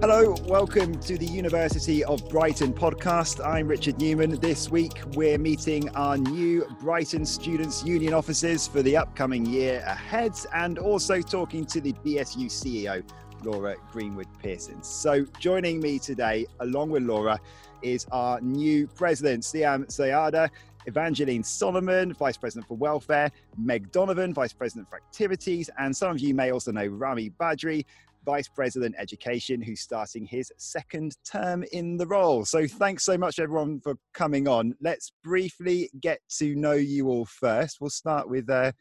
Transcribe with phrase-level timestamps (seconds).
[0.00, 3.46] Hello, welcome to the University of Brighton podcast.
[3.46, 4.40] I'm Richard Newman.
[4.40, 10.32] This week we're meeting our new Brighton Students' Union officers for the upcoming year ahead
[10.54, 13.04] and also talking to the BSU CEO,
[13.44, 14.82] Laura Greenwood Pearson.
[14.82, 17.38] So, joining me today, along with Laura,
[17.82, 20.48] is our new president, Siam Sayada.
[20.86, 26.20] Evangeline Solomon, Vice President for Welfare, Meg Donovan, Vice President for Activities, and some of
[26.20, 27.84] you may also know Rami Badri,
[28.24, 32.44] Vice President Education, who's starting his second term in the role.
[32.44, 34.74] So thanks so much, everyone, for coming on.
[34.80, 37.78] Let's briefly get to know you all first.
[37.80, 38.48] We'll start with.
[38.48, 38.72] Uh,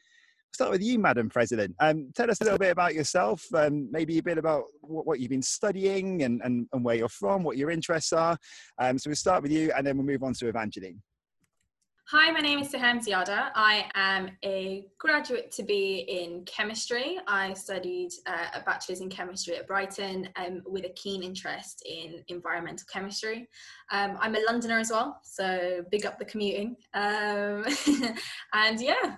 [0.53, 1.75] start with you, Madam President.
[1.79, 5.19] Um, tell us a little bit about yourself, um, maybe a bit about what, what
[5.19, 8.37] you've been studying and, and, and, where you're from, what your interests are.
[8.79, 11.01] Um, so we'll start with you and then we'll move on to Evangeline.
[12.11, 13.51] Hi, my name is Siham Ziada.
[13.53, 17.19] I am a graduate to be in chemistry.
[17.27, 22.23] I studied uh, a bachelor's in chemistry at Brighton um, with a keen interest in
[22.29, 23.47] environmental chemistry.
[23.91, 26.77] Um, I'm a Londoner as well, so big up the commuting.
[26.95, 27.63] Um,
[28.53, 29.17] and yeah,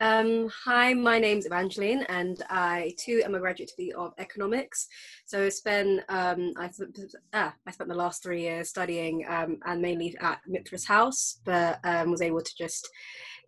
[0.00, 4.86] um, hi, my name's Evangeline, and I too am a graduate degree of economics.
[5.26, 6.70] So I spent um, I,
[7.32, 11.80] ah, I spent the last three years studying um, and mainly at Mithras House, but
[11.82, 12.88] um, was able to just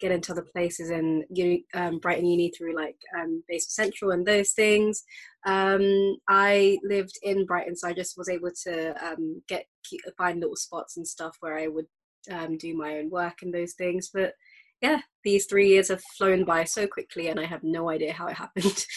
[0.01, 4.51] get into other places in uni, um, Brighton Uni through like um, Central and those
[4.53, 5.05] things.
[5.47, 8.95] Um, I lived in Brighton, so I just was able to
[9.49, 9.67] get
[10.17, 11.87] find little spots and stuff where I would
[12.59, 14.35] do my own work and those things, but
[14.81, 18.27] yeah, these three years have flown by so quickly, and I have no idea how
[18.27, 18.87] it happened.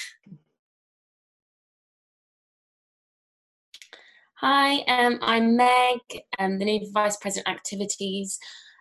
[4.38, 6.00] Hi, um, I'm Meg,
[6.38, 8.38] I'm the new Vice President Activities.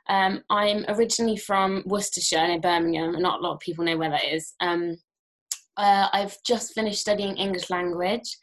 [0.08, 4.24] Um, I'm originally from Worcestershire near Birmingham, not a lot of people know where that
[4.24, 4.54] is.
[4.60, 4.96] Um,
[5.76, 8.36] uh, I've just finished studying English language,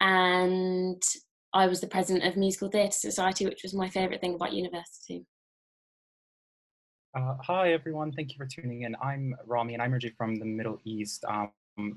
[0.00, 1.02] and
[1.52, 5.26] I was the president of Musical Theatre Society, which was my favourite thing about university.
[7.14, 8.12] Uh, hi, everyone.
[8.12, 8.94] Thank you for tuning in.
[9.02, 11.24] I'm Rami, and I'm originally from the Middle East.
[11.24, 11.50] Um,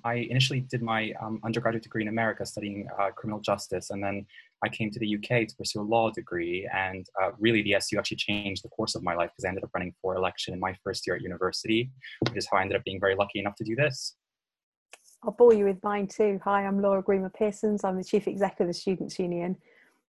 [0.06, 4.26] I initially did my um, undergraduate degree in America studying uh, criminal justice, and then
[4.64, 6.70] I came to the UK to pursue a law degree.
[6.74, 9.66] And uh, really, the SU actually changed the course of my life because I ended
[9.66, 12.78] up running for election in my first year at university, which is how I ended
[12.78, 14.16] up being very lucky enough to do this.
[15.24, 16.40] I'll bore you with mine too.
[16.46, 17.84] Hi, I'm Laura Greenwood Pearsons.
[17.84, 19.58] I'm the Chief Executive of the Students' Union.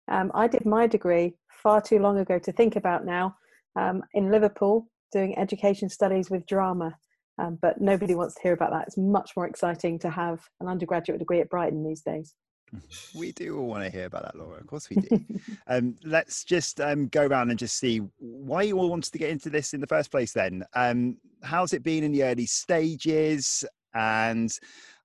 [0.07, 3.35] Um, I did my degree far too long ago to think about now
[3.75, 6.95] um, in Liverpool doing education studies with drama.
[7.37, 8.87] Um, but nobody wants to hear about that.
[8.87, 12.35] It's much more exciting to have an undergraduate degree at Brighton these days.
[13.13, 14.57] We do all want to hear about that, Laura.
[14.57, 15.19] Of course, we do.
[15.67, 19.29] um, let's just um, go around and just see why you all wanted to get
[19.29, 20.31] into this in the first place.
[20.31, 23.65] Then, um, how's it been in the early stages?
[23.93, 24.51] And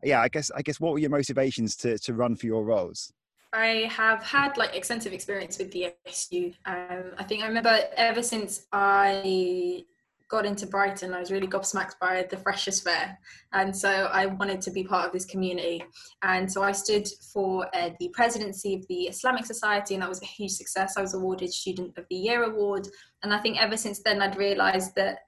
[0.05, 3.13] yeah, I guess I guess what were your motivations to to run for your roles?
[3.53, 6.53] I have had like extensive experience with the SU.
[6.67, 9.85] Um, I think I remember ever since I
[10.29, 13.17] got into Brighton, I was really gobsmacked by the Freshers' Fair.
[13.53, 15.85] And so I wanted to be part of this community.
[16.23, 20.23] And so I stood for uh, the presidency of the Islamic Society, and that was
[20.23, 20.97] a huge success.
[20.97, 22.89] I was awarded Student of the Year award.
[23.23, 25.19] And I think ever since then, I'd realized that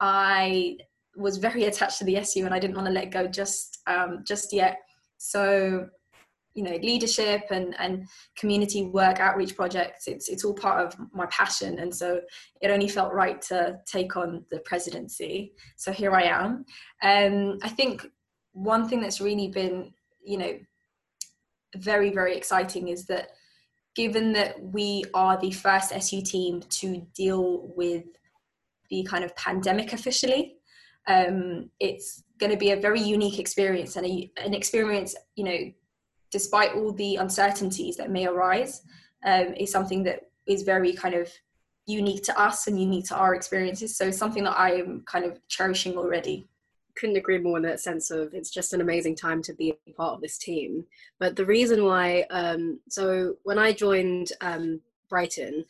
[0.00, 0.78] I
[1.14, 4.24] was very attached to the SU and I didn't want to let go just um,
[4.26, 4.78] just yet.
[5.18, 5.88] So
[6.54, 11.26] you know leadership and and community work outreach projects it's it's all part of my
[11.26, 11.78] passion.
[11.78, 12.20] And so
[12.60, 15.52] it only felt right to take on the presidency.
[15.76, 16.64] So here i am.
[17.02, 18.06] Um i think
[18.52, 19.92] one thing that's really been
[20.24, 20.52] you know
[21.76, 23.28] very very exciting is that
[23.94, 28.04] given that we are the first su team to deal with
[28.90, 30.56] the kind of pandemic officially
[31.08, 35.58] um it's going to be a very unique experience and a, an experience you know
[36.32, 38.82] despite all the uncertainties that may arise,
[39.24, 41.30] um, is something that is very kind of
[41.86, 43.96] unique to us and unique to our experiences.
[43.96, 46.46] So something that I am kind of cherishing already.
[46.94, 50.14] Couldn't agree more in that sense of it's just an amazing time to be part
[50.14, 50.84] of this team.
[51.18, 55.64] But the reason why, um, so when I joined um, Brighton,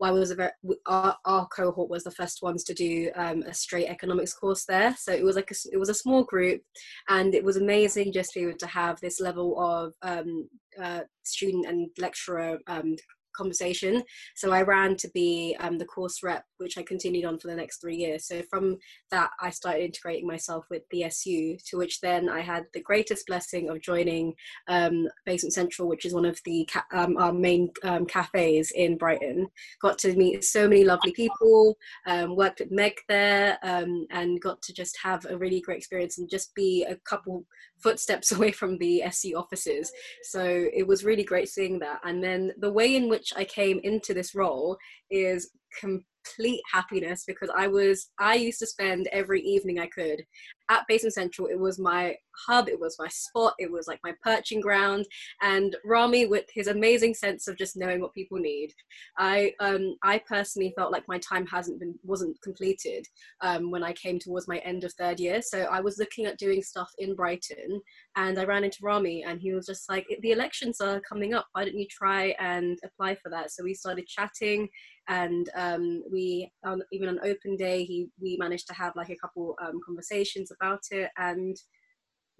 [0.00, 0.50] well, was very,
[0.86, 4.94] our, our cohort was the first ones to do um, a straight economics course there.
[4.98, 6.60] So it was like a, it was a small group,
[7.08, 10.48] and it was amazing just to be able to have this level of um,
[10.80, 12.96] uh, student and lecturer um,
[13.36, 14.02] conversation.
[14.36, 17.54] So I ran to be um, the course rep which I continued on for the
[17.54, 18.26] next three years.
[18.26, 18.78] So from
[19.10, 23.26] that, I started integrating myself with the SU, to which then I had the greatest
[23.26, 24.34] blessing of joining
[24.68, 28.96] um, Basement Central, which is one of the ca- um, our main um, cafes in
[28.96, 29.48] Brighton.
[29.80, 31.76] Got to meet so many lovely people,
[32.06, 36.18] um, worked with Meg there, um, and got to just have a really great experience
[36.18, 37.44] and just be a couple
[37.78, 39.90] footsteps away from the SU offices.
[40.24, 42.00] So it was really great seeing that.
[42.04, 44.76] And then the way in which I came into this role
[45.10, 50.24] is complete happiness because I was I used to spend every evening I could
[50.70, 51.48] at Basement Central.
[51.48, 52.14] It was my
[52.46, 55.06] hub, it was my spot, it was like my perching ground.
[55.40, 58.72] And Rami, with his amazing sense of just knowing what people need,
[59.18, 63.06] I um I personally felt like my time hasn't been wasn't completed
[63.40, 65.40] um, when I came towards my end of third year.
[65.42, 67.80] So I was looking at doing stuff in Brighton,
[68.16, 71.46] and I ran into Rami, and he was just like, "The elections are coming up.
[71.52, 74.68] Why don't you try and apply for that?" So we started chatting
[75.08, 79.16] and um, we on, even on open day he we managed to have like a
[79.16, 81.56] couple um, conversations about it and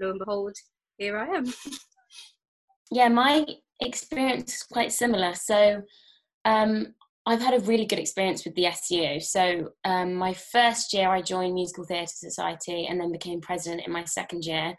[0.00, 0.54] lo and behold
[0.98, 1.44] here i am.
[2.90, 3.46] Yeah my
[3.80, 5.34] experience is quite similar.
[5.34, 5.82] So
[6.46, 6.94] um,
[7.26, 11.20] i've had a really good experience with the su so um, my first year i
[11.20, 14.74] joined musical theatre society and then became president in my second year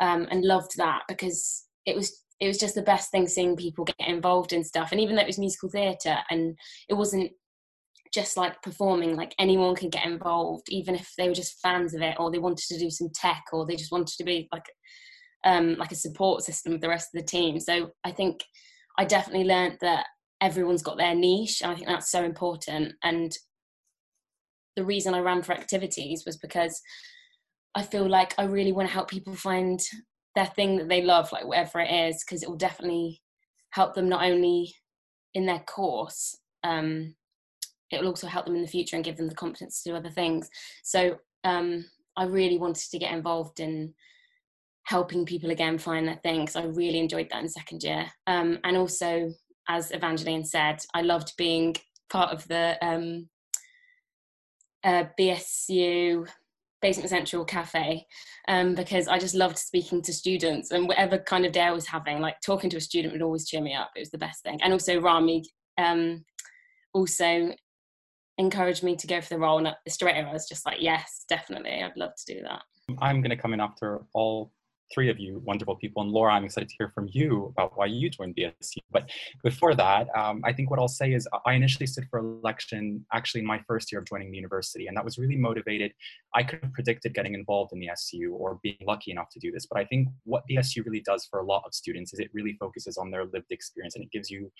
[0.00, 3.84] um, and loved that because it was it was just the best thing seeing people
[3.84, 4.92] get involved in stuff.
[4.92, 6.56] And even though it was musical theatre and
[6.88, 7.32] it wasn't
[8.12, 12.02] just like performing like anyone could get involved even if they were just fans of
[12.02, 14.64] it or they wanted to do some tech or they just wanted to be like
[15.44, 17.60] um like a support system with the rest of the team.
[17.60, 18.42] So i think
[18.98, 20.06] i definitely learned that
[20.40, 22.94] everyone's got their niche and i think that's so important.
[23.02, 23.32] And
[24.76, 26.80] the reason i ran for activities was because
[27.74, 29.80] i feel like i really want to help people find
[30.38, 33.20] their thing that they love, like whatever it is, because it will definitely
[33.70, 34.72] help them not only
[35.34, 37.14] in their course, um,
[37.90, 39.96] it will also help them in the future and give them the confidence to do
[39.96, 40.48] other things.
[40.84, 41.84] So um,
[42.16, 43.94] I really wanted to get involved in
[44.84, 48.06] helping people again find their thing because I really enjoyed that in second year.
[48.28, 49.32] Um, and also,
[49.68, 51.74] as Evangeline said, I loved being
[52.10, 53.28] part of the um,
[54.84, 56.28] uh, BSU
[56.80, 58.06] Basement Central Cafe
[58.46, 61.86] um, because I just loved speaking to students and whatever kind of day I was
[61.86, 63.90] having, like talking to a student would always cheer me up.
[63.96, 64.58] It was the best thing.
[64.62, 65.44] And also Rami
[65.76, 66.24] um,
[66.92, 67.52] also
[68.38, 69.58] encouraged me to go for the role.
[69.58, 72.62] And straight away I was just like, yes, definitely, I'd love to do that.
[73.00, 74.52] I'm going to come in after all
[74.92, 76.02] three of you wonderful people.
[76.02, 78.78] And Laura, I'm excited to hear from you about why you joined BSU.
[78.90, 79.10] But
[79.42, 83.40] before that, um, I think what I'll say is I initially stood for election actually
[83.40, 84.86] in my first year of joining the university.
[84.86, 85.92] And that was really motivated.
[86.34, 89.50] I could have predicted getting involved in the SU or being lucky enough to do
[89.50, 89.66] this.
[89.66, 92.30] But I think what the SU really does for a lot of students is it
[92.32, 94.50] really focuses on their lived experience and it gives you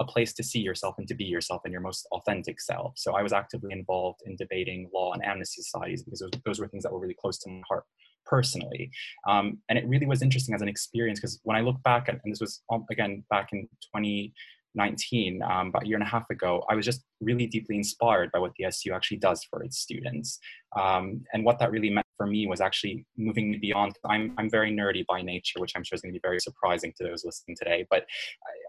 [0.00, 2.92] a place to see yourself and to be yourself and your most authentic self.
[2.96, 6.68] So I was actively involved in debating law and amnesty societies because those, those were
[6.68, 7.84] things that were really close to my heart
[8.28, 8.90] personally.
[9.28, 12.20] Um, and it really was interesting as an experience because when I look back, at,
[12.24, 14.32] and this was again back in 20,
[14.78, 18.30] 19, um, about a year and a half ago, I was just really deeply inspired
[18.32, 20.38] by what the SU actually does for its students.
[20.78, 23.98] Um, and what that really meant for me was actually moving me beyond.
[24.08, 26.94] I'm, I'm very nerdy by nature, which I'm sure is going to be very surprising
[26.96, 27.86] to those listening today.
[27.90, 28.06] But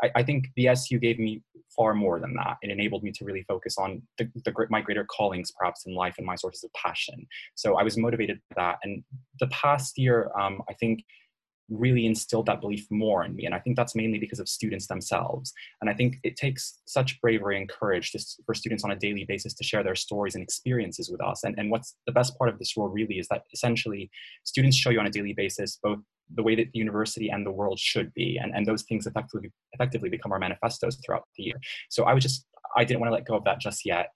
[0.04, 1.42] I, I think the SU gave me
[1.76, 2.58] far more than that.
[2.62, 6.16] It enabled me to really focus on the, the, my greater callings, perhaps in life,
[6.18, 7.28] and my sources of passion.
[7.56, 8.80] So I was motivated by that.
[8.84, 9.04] And
[9.40, 11.04] the past year, um, I think
[11.70, 13.46] really instilled that belief more in me.
[13.46, 15.54] And I think that's mainly because of students themselves.
[15.82, 19.26] And I think it takes such bravery and courage to, for students on a daily
[19.26, 21.44] basis to share their stories and experiences with us.
[21.44, 24.10] And, and what's the best part of this role really is that essentially
[24.44, 26.00] students show you on a daily basis both
[26.36, 28.40] the way that the university and the world should be.
[28.42, 31.60] And, and those things effectively, effectively become our manifestos throughout the year.
[31.90, 34.10] So I was just, I didn't want to let go of that just yet.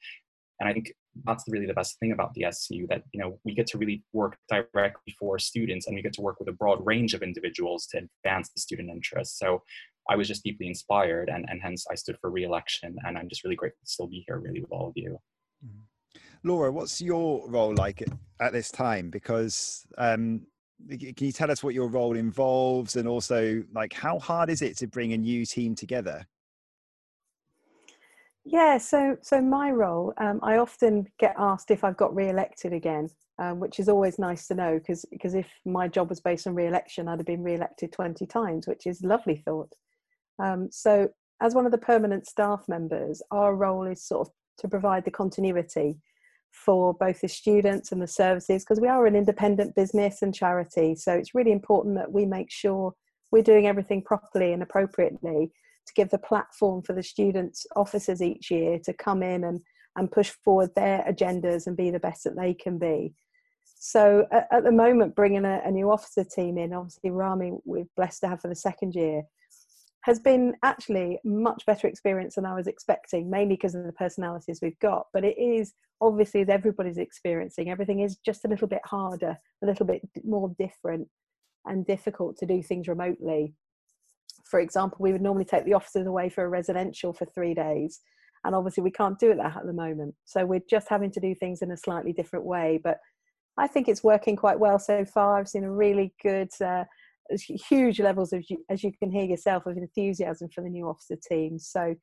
[0.59, 0.93] And I think
[1.25, 4.03] that's really the best thing about the SCU that you know we get to really
[4.13, 7.87] work directly for students and we get to work with a broad range of individuals
[7.87, 9.37] to advance the student interests.
[9.37, 9.63] So
[10.09, 13.43] I was just deeply inspired and, and hence I stood for re-election and I'm just
[13.43, 15.17] really grateful to still be here really with all of you.
[15.65, 16.19] Mm-hmm.
[16.43, 18.09] Laura, what's your role like at,
[18.41, 19.09] at this time?
[19.09, 20.41] Because um,
[20.89, 24.77] can you tell us what your role involves and also like how hard is it
[24.77, 26.25] to bring a new team together?
[28.45, 33.09] Yeah, so so my role, um, I often get asked if I've got re-elected again,
[33.39, 36.55] um, which is always nice to know because because if my job was based on
[36.55, 39.73] re-election, I'd have been re-elected twenty times, which is lovely thought.
[40.39, 41.09] Um, so
[41.41, 45.11] as one of the permanent staff members, our role is sort of to provide the
[45.11, 45.97] continuity
[46.51, 50.95] for both the students and the services because we are an independent business and charity.
[50.95, 52.93] So it's really important that we make sure
[53.31, 55.51] we're doing everything properly and appropriately
[55.85, 59.61] to give the platform for the students officers each year to come in and
[59.95, 63.13] and push forward their agendas and be the best that they can be.
[63.75, 67.85] So at, at the moment, bringing a, a, new officer team in, obviously Rami, we're
[67.95, 69.23] blessed to have for the second year,
[70.03, 74.59] has been actually much better experience than I was expecting, mainly because of the personalities
[74.61, 75.07] we've got.
[75.13, 79.65] But it is obviously as everybody's experiencing, everything is just a little bit harder, a
[79.65, 81.07] little bit more different
[81.65, 83.53] and difficult to do things remotely.
[84.53, 88.01] For example, we would normally take the officers away for a residential for three days.
[88.43, 90.13] And obviously, we can't do it that at the moment.
[90.25, 92.79] So we're just having to do things in a slightly different way.
[92.83, 92.99] But
[93.57, 95.39] I think it's working quite well so far.
[95.39, 96.83] I've seen a really good, uh,
[97.67, 101.57] huge levels of, as you can hear yourself, of enthusiasm for the new officer team.
[101.57, 101.95] So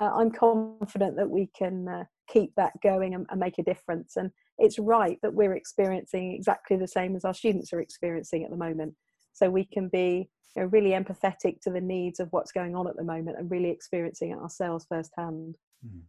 [0.00, 4.16] uh, I'm confident that we can uh, keep that going and, and, make a difference.
[4.16, 8.50] And it's right that we're experiencing exactly the same as our students are experiencing at
[8.50, 8.94] the moment.
[9.36, 12.88] So we can be you know, really empathetic to the needs of what's going on
[12.88, 15.56] at the moment and really experiencing it ourselves firsthand.
[15.86, 16.00] Mm.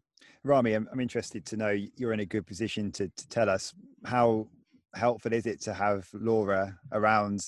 [0.44, 3.74] Rami, I'm, I'm, interested to know you're in a good position to, to tell us
[4.06, 4.48] how
[4.96, 7.42] helpful is it to have Laura around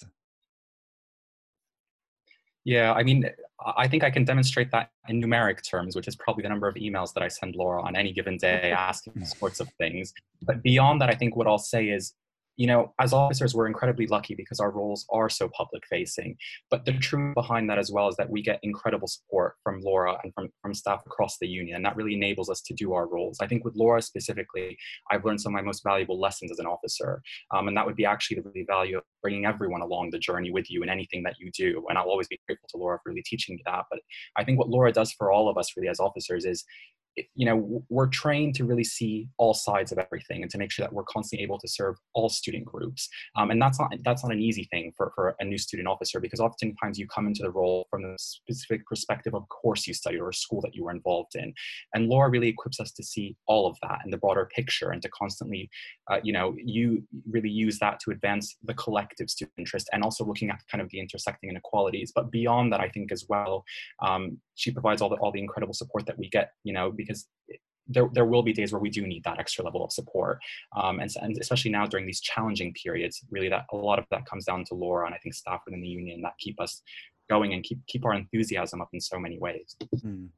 [2.66, 3.26] yeah, I mean,
[3.78, 6.76] I think I can demonstrate that in numeric terms, which is probably the number of
[6.76, 10.14] emails that I send Laura on any given day asking sorts of things.
[10.44, 12.14] But beyond that, I think what I'll say is
[12.60, 16.36] you know, as officers, we're incredibly lucky because our roles are so public facing.
[16.70, 20.18] But the truth behind that as well is that we get incredible support from Laura
[20.26, 21.78] and from, from staff across the union.
[21.78, 23.38] And that really enables us to do our roles.
[23.40, 24.78] I think with Laura specifically,
[25.10, 27.22] I've learned some of my most valuable lessons as an officer.
[27.56, 30.52] Um, and that would be actually the really value of bringing everyone along the journey
[30.52, 31.86] with you in anything that you do.
[31.88, 33.86] And I'll always be grateful to Laura for really teaching me that.
[33.90, 34.02] But
[34.36, 36.66] I think what Laura does for all of us really as officers is
[37.36, 40.84] you know we're trained to really see all sides of everything and to make sure
[40.84, 43.10] that we're constantly able to serve all student groups.
[43.36, 46.20] Um, and that's not that's not an easy thing for, for a new student officer
[46.20, 50.20] because oftentimes you come into the role from the specific perspective of course you studied
[50.20, 51.54] or a school that you were involved in.
[51.94, 55.02] And laura really equips us to see all of that and the broader picture and
[55.02, 55.70] to constantly
[56.12, 60.24] uh, you know you really use that to advance the collective student interest and also
[60.26, 62.12] looking at kind of the intersecting inequalities.
[62.14, 63.64] But beyond that i think as well
[64.02, 67.28] um, she provides all the all the incredible support that we get you know because
[67.92, 70.40] there, there will be days where we do need that extra level of support.
[70.78, 74.26] Um, and, and especially now during these challenging periods really that a lot of that
[74.28, 76.84] comes down to laura and i think staff within the union that keep us
[77.30, 79.76] going and keep keep our enthusiasm up in so many ways.
[80.06, 80.30] Mm.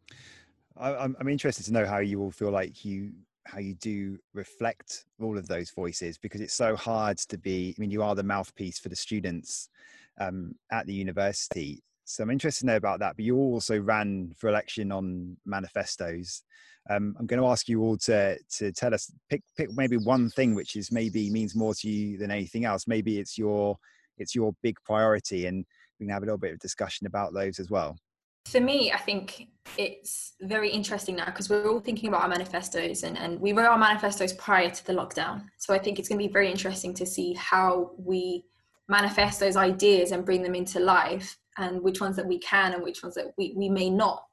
[0.77, 3.11] I, i'm interested to know how you all feel like you
[3.45, 7.81] how you do reflect all of those voices because it's so hard to be i
[7.81, 9.69] mean you are the mouthpiece for the students
[10.19, 13.15] um, at the university so I'm interested to know about that.
[13.15, 16.43] But you also ran for election on manifestos.
[16.89, 20.29] Um, I'm going to ask you all to to tell us pick pick maybe one
[20.29, 22.87] thing which is maybe means more to you than anything else.
[22.87, 23.77] Maybe it's your
[24.17, 25.65] it's your big priority, and
[25.99, 27.97] we can have a little bit of discussion about those as well.
[28.45, 33.03] For me, I think it's very interesting now because we're all thinking about our manifestos
[33.03, 35.43] and, and we wrote our manifestos prior to the lockdown.
[35.59, 38.43] So I think it's going to be very interesting to see how we
[38.89, 42.83] manifest those ideas and bring them into life and which ones that we can and
[42.83, 44.23] which ones that we, we may not.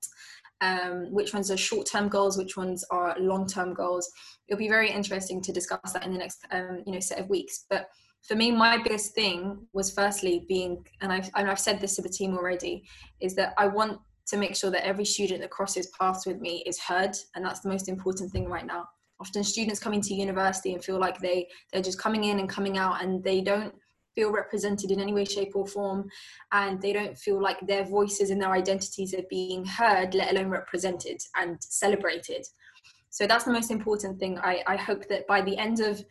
[0.60, 4.10] Um, which ones are short-term goals which ones are long-term goals.
[4.48, 7.28] It'll be very interesting to discuss that in the next um, you know set of
[7.28, 7.66] weeks.
[7.70, 7.88] But
[8.26, 12.02] for me my biggest thing was firstly being and I've, and I've said this to
[12.02, 12.82] the team already
[13.20, 16.62] is that i want to make sure that every student that crosses paths with me
[16.66, 18.84] is heard and that's the most important thing right now.
[19.20, 22.78] Often students come into university and feel like they they're just coming in and coming
[22.78, 23.74] out and they don't
[24.18, 26.08] feel represented in any way, shape, or form,
[26.50, 30.48] and they don't feel like their voices and their identities are being heard, let alone
[30.48, 32.44] represented and celebrated.
[33.10, 34.36] So that's the most important thing.
[34.38, 36.04] I, I hope that by the end of,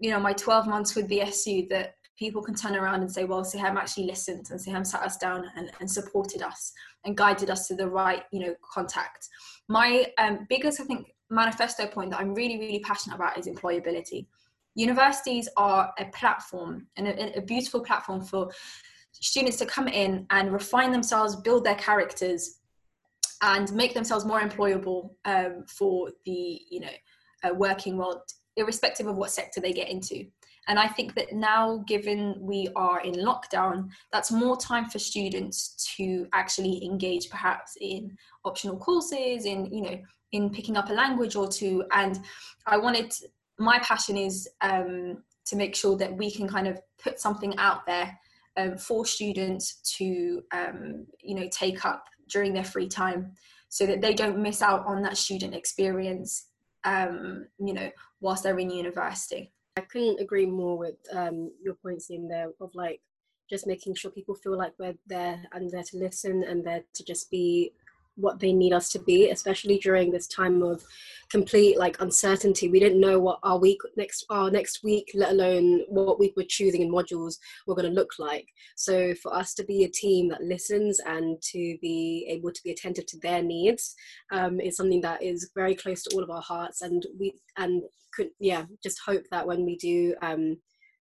[0.00, 3.24] you know, my 12 months with the SU, that people can turn around and say,
[3.24, 6.72] well, Siham actually listened and Siham sat us down and, and supported us
[7.04, 9.28] and guided us to the right, you know, contact.
[9.68, 14.26] My um, biggest, I think, manifesto point that I'm really, really passionate about is employability
[14.74, 18.50] universities are a platform and a, a, beautiful platform for
[19.12, 22.60] students to come in and refine themselves build their characters
[23.42, 26.96] and make themselves more employable um, for the you know
[27.44, 28.20] uh, working world
[28.56, 30.24] irrespective of what sector they get into.
[30.68, 35.92] And i think that now given we are in lockdown that's more time for students
[35.96, 39.98] to actually engage perhaps in optional courses in you know
[40.30, 41.84] in picking up a language or two.
[41.92, 42.20] And
[42.66, 43.12] i wanted
[43.62, 47.86] my passion is um, to make sure that we can kind of put something out
[47.86, 48.18] there
[48.56, 53.32] um, for students to um, you know take up during their free time
[53.68, 56.48] so that they don't miss out on that student experience
[56.84, 57.90] um, you know
[58.20, 59.52] whilst they're in university.
[59.76, 63.00] I couldn't agree more with um, your points in there of like
[63.48, 67.04] just making sure people feel like we're there and there to listen and there to
[67.04, 67.72] just be
[68.16, 70.82] what they need us to be, especially during this time of
[71.30, 72.68] complete like uncertainty.
[72.68, 76.46] We didn't know what our week next our next week, let alone what week we're
[76.46, 78.46] choosing in modules were going to look like.
[78.76, 82.70] So for us to be a team that listens and to be able to be
[82.70, 83.94] attentive to their needs
[84.30, 87.82] um, is something that is very close to all of our hearts, and we and
[88.14, 90.58] could yeah just hope that when we do um,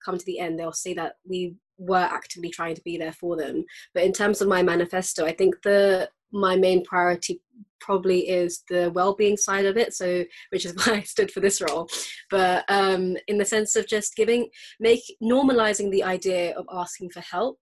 [0.03, 3.37] come to the end, they'll see that we were actively trying to be there for
[3.37, 3.63] them.
[3.93, 7.41] But in terms of my manifesto, I think the my main priority
[7.79, 11.62] probably is the well-being side of it so which is why i stood for this
[11.62, 11.88] role.
[12.29, 17.22] But um, in the sense of just giving make normalizing the idea of asking for
[17.22, 17.60] help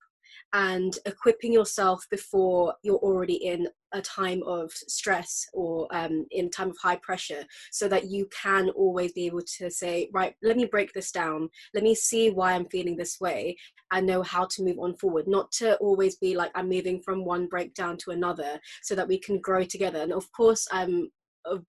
[0.56, 6.70] and equipping yourself before you're already in a time of stress or um, in time
[6.70, 10.66] of high pressure so that you can always be able to say right let me
[10.66, 11.50] break this down.
[11.74, 13.58] Let me see why i'm feeling this way.
[13.92, 15.28] And know how to move on forward.
[15.28, 19.20] Not to always be like i'm moving from one breakdown to another so that we
[19.20, 20.00] can grow together.
[20.00, 21.10] And of course i'm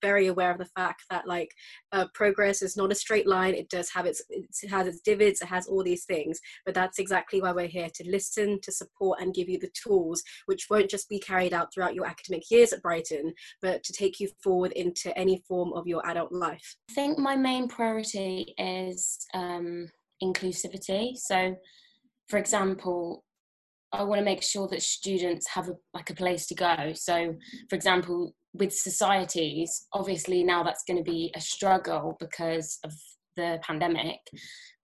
[0.02, 1.50] very aware of the fact that like
[1.92, 3.54] uh, progress is not a straight line.
[3.54, 6.40] It does have its it has its divots it has all these things.
[6.64, 10.22] But that's exactly why we're here to listen to support and give you the tools
[10.46, 14.20] which won't just be carried out throughout your academic years at brighton but to take
[14.20, 16.76] you forward into any form of your adult life.
[16.90, 19.88] I think my main priority is um,
[20.22, 21.16] inclusivity.
[21.16, 21.56] So
[22.28, 23.24] for example
[23.96, 26.92] I want to make sure that students have a, like a place to go.
[26.94, 27.34] So,
[27.68, 32.92] for example, with societies, obviously now that's going to be a struggle because of
[33.36, 34.18] the pandemic.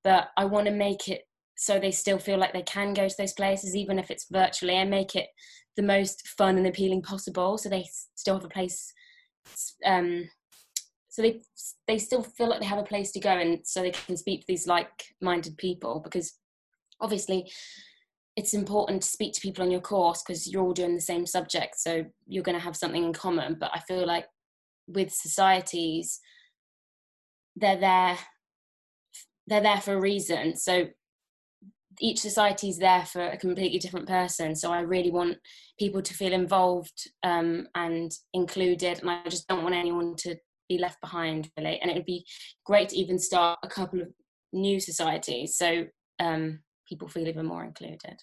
[0.04, 1.22] But I want to make it
[1.56, 4.74] so they still feel like they can go to those places, even if it's virtually,
[4.74, 5.28] and make it
[5.76, 7.56] the most fun and appealing possible.
[7.56, 8.92] So they still have a place.
[9.84, 10.28] Um,
[11.08, 11.42] so they
[11.86, 14.40] they still feel like they have a place to go, and so they can speak
[14.40, 16.00] to these like-minded people.
[16.02, 16.32] Because
[17.00, 17.50] obviously,
[18.36, 21.26] it's important to speak to people on your course because you're all doing the same
[21.26, 23.56] subject so you're going to have something in common.
[23.58, 24.26] But i feel like
[24.86, 26.20] with societies
[27.56, 28.18] they're there
[29.46, 30.56] they're there for a reason.
[30.56, 30.86] So
[32.00, 34.54] each society is there for a completely different person.
[34.54, 35.36] So i really want
[35.78, 40.36] people to feel involved um, and included and i just don't want anyone to
[40.68, 41.78] be left behind really.
[41.80, 42.24] And it would be
[42.64, 44.08] great to even start a couple of
[44.52, 45.56] new societies.
[45.56, 45.86] So
[46.18, 46.60] um,
[46.92, 48.22] people feel even more included.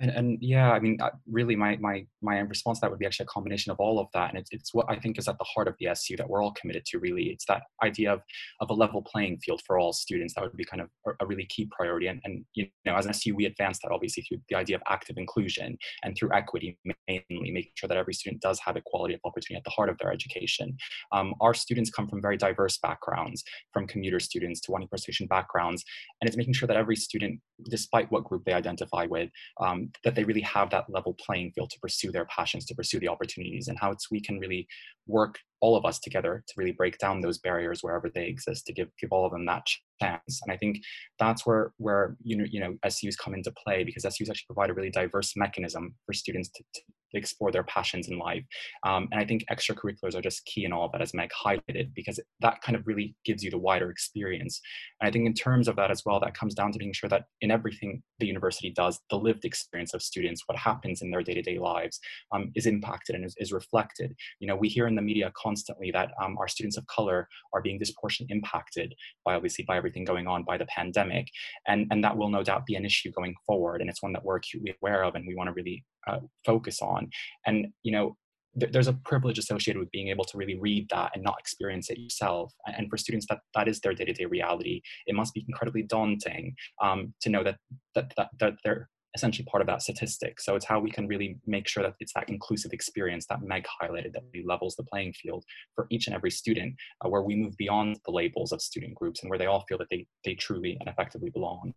[0.00, 3.06] And, and yeah, I mean, uh, really, my my my response to that would be
[3.06, 5.38] actually a combination of all of that, and it's, it's what I think is at
[5.38, 6.98] the heart of the SU that we're all committed to.
[6.98, 8.20] Really, it's that idea of
[8.60, 10.34] of a level playing field for all students.
[10.34, 10.88] That would be kind of
[11.20, 12.08] a, really key priority.
[12.08, 14.82] And, and you know, as an SU, we advance that obviously through the idea of
[14.88, 16.76] active inclusion and through equity,
[17.08, 19.98] mainly making sure that every student does have equality of opportunity at the heart of
[19.98, 20.76] their education.
[21.12, 25.84] Um, our students come from very diverse backgrounds, from commuter students to one person backgrounds,
[26.20, 29.30] and it's making sure that every student, despite what group they identify with,
[29.60, 32.74] um, Um, that they really have that level playing field to pursue their passions, to
[32.74, 34.66] pursue the opportunities, and how it's we can really
[35.06, 38.72] work all of us together to really break down those barriers wherever they exist to
[38.72, 39.66] give give all of them that
[40.00, 40.40] chance.
[40.42, 40.78] And i think
[41.18, 44.70] that's where where you know you know SUs come into play because SUs actually provide
[44.70, 46.80] a really diverse mechanism for students to, to
[47.14, 48.44] explore their passions in life
[48.86, 51.92] um, and i think extracurriculars are just key in all of that as meg highlighted
[51.94, 54.60] because that kind of really gives you the wider experience
[55.00, 57.08] and i think in terms of that as well that comes down to being sure
[57.08, 61.22] that in everything the university does the lived experience of students what happens in their
[61.22, 62.00] day-to-day lives
[62.32, 65.90] um, is impacted and is, is reflected you know we hear in the media constantly
[65.90, 70.26] that um, our students of color are being disproportionately impacted by obviously by everything going
[70.26, 71.28] on by the pandemic.
[71.66, 73.80] And, and that will no doubt be an issue going forward.
[73.80, 76.80] And it's one that we're acutely aware of and we want to really uh, focus
[76.82, 77.10] on.
[77.46, 78.16] And, you know,
[78.56, 81.98] there's a privilege associated with being able to really read that and not experience it
[81.98, 82.52] yourself.
[82.66, 87.14] And for students that that is their day-to-day reality, it must be incredibly daunting um,
[87.22, 87.56] to know that,
[87.96, 90.40] that, that, that they're essentially part of that statistic.
[90.40, 93.64] So it's how we can really make sure that it's that inclusive experience that Meg
[93.80, 97.36] highlighted that really levels the playing field for each and every student, uh, where we
[97.36, 100.34] move beyond the labels of student groups and where they all feel that they, they
[100.34, 101.72] truly and effectively belong.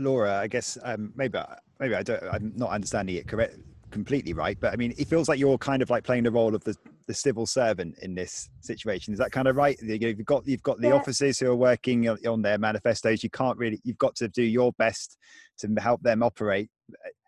[0.00, 1.38] Laura, I guess um, maybe
[1.80, 3.56] maybe I don't I'm not understanding it correct
[3.90, 6.54] completely right, but I mean it feels like you're kind of like playing the role
[6.54, 9.12] of the the civil servant in this situation.
[9.12, 9.80] Is that kind of right?
[9.80, 10.94] You've got you've got the yeah.
[10.94, 13.22] officers who are working on their manifestos.
[13.22, 15.16] You can't really you've got to do your best
[15.58, 16.68] to help them operate.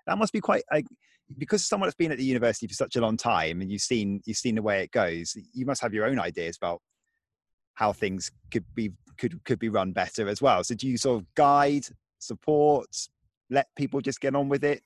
[0.07, 0.87] That must be quite like,
[1.37, 4.21] because someone that's been at the university for such a long time and you've seen
[4.25, 5.37] you've seen the way it goes.
[5.53, 6.81] You must have your own ideas about
[7.75, 10.65] how things could be could could be run better as well.
[10.65, 11.87] So do you sort of guide,
[12.19, 12.87] support,
[13.51, 14.83] let people just get on with it?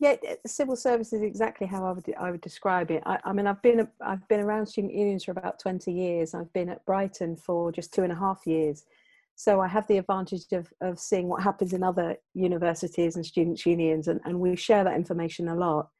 [0.00, 0.16] Yeah,
[0.46, 3.02] civil service is exactly how I would I would describe it.
[3.04, 6.34] I, I mean, I've been I've been around student unions for about twenty years.
[6.34, 8.84] I've been at Brighton for just two and a half years,
[9.34, 13.66] so I have the advantage of of seeing what happens in other universities and students'
[13.66, 15.90] unions, and, and we share that information a lot.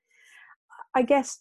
[0.95, 1.39] I guess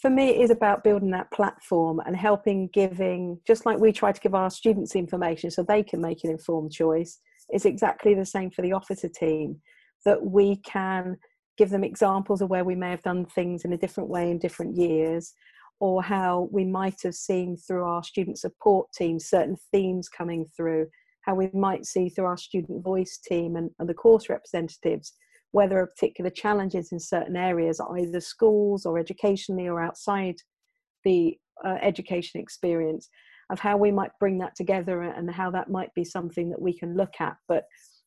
[0.00, 4.12] for me, it is about building that platform and helping giving, just like we try
[4.12, 8.24] to give our students information so they can make an informed choice, it's exactly the
[8.24, 9.60] same for the officer team.
[10.04, 11.18] That we can
[11.58, 14.38] give them examples of where we may have done things in a different way in
[14.38, 15.34] different years,
[15.80, 20.86] or how we might have seen through our student support team certain themes coming through,
[21.22, 25.12] how we might see through our student voice team and, and the course representatives
[25.52, 30.36] whether a particular challenges in certain areas, either schools or educationally or outside
[31.04, 33.08] the uh, education experience,
[33.50, 36.76] of how we might bring that together and how that might be something that we
[36.76, 37.36] can look at.
[37.48, 37.64] But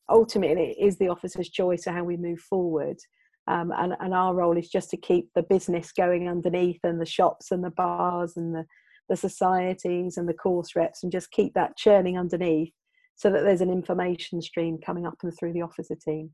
[0.10, 2.98] ultimately, it is the officer's choice of how we move forward.
[3.48, 7.06] Um, and, and our role is just to keep the business going underneath and the
[7.06, 8.66] shops and the bars and the,
[9.08, 12.74] the societies and the course reps and just keep that churning underneath
[13.16, 16.32] so that there's an information stream coming up and through the officer team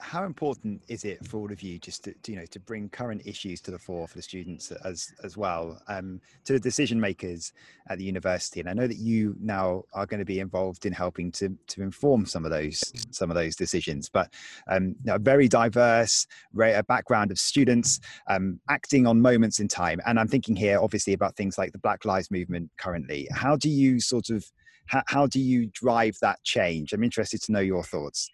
[0.00, 2.88] how important is it for all of you just to, to, you know to bring
[2.88, 7.00] current issues to the fore for the students as as well um, to the decision
[7.00, 7.52] makers
[7.88, 8.60] at the university?
[8.60, 11.82] And i know that you now are going to be involved in helping to to
[11.82, 14.32] inform some of those some of those decisions but
[14.68, 16.26] um, a very diverse
[16.58, 20.00] a background of students um, acting on moments in time.
[20.06, 23.28] And i'm thinking here obviously about things like the black lives movement currently.
[23.32, 24.44] How do you sort of
[24.86, 26.92] how, how do you drive that change?
[26.92, 28.30] I'm interested to know your thoughts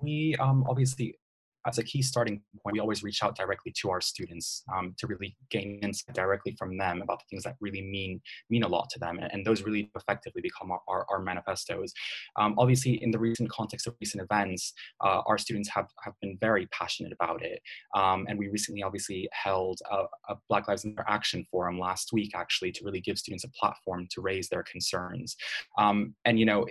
[0.00, 1.18] we um, obviously,
[1.66, 5.06] as a key starting point, we always reach out directly to our students um, to
[5.06, 8.90] really gain insight directly from them about the things that really mean mean a lot
[8.90, 11.92] to them, and, those really effectively become our, our, our manifestos.
[12.36, 16.36] Um, obviously, in the recent context of recent events, uh, our students have, have been
[16.40, 17.60] very passionate about it,
[17.94, 22.32] um, and we recently obviously held a, a Black Lives Matter Action Forum last week,
[22.34, 25.36] actually, to really give students a platform to raise their concerns.
[25.78, 26.66] Um, and you know,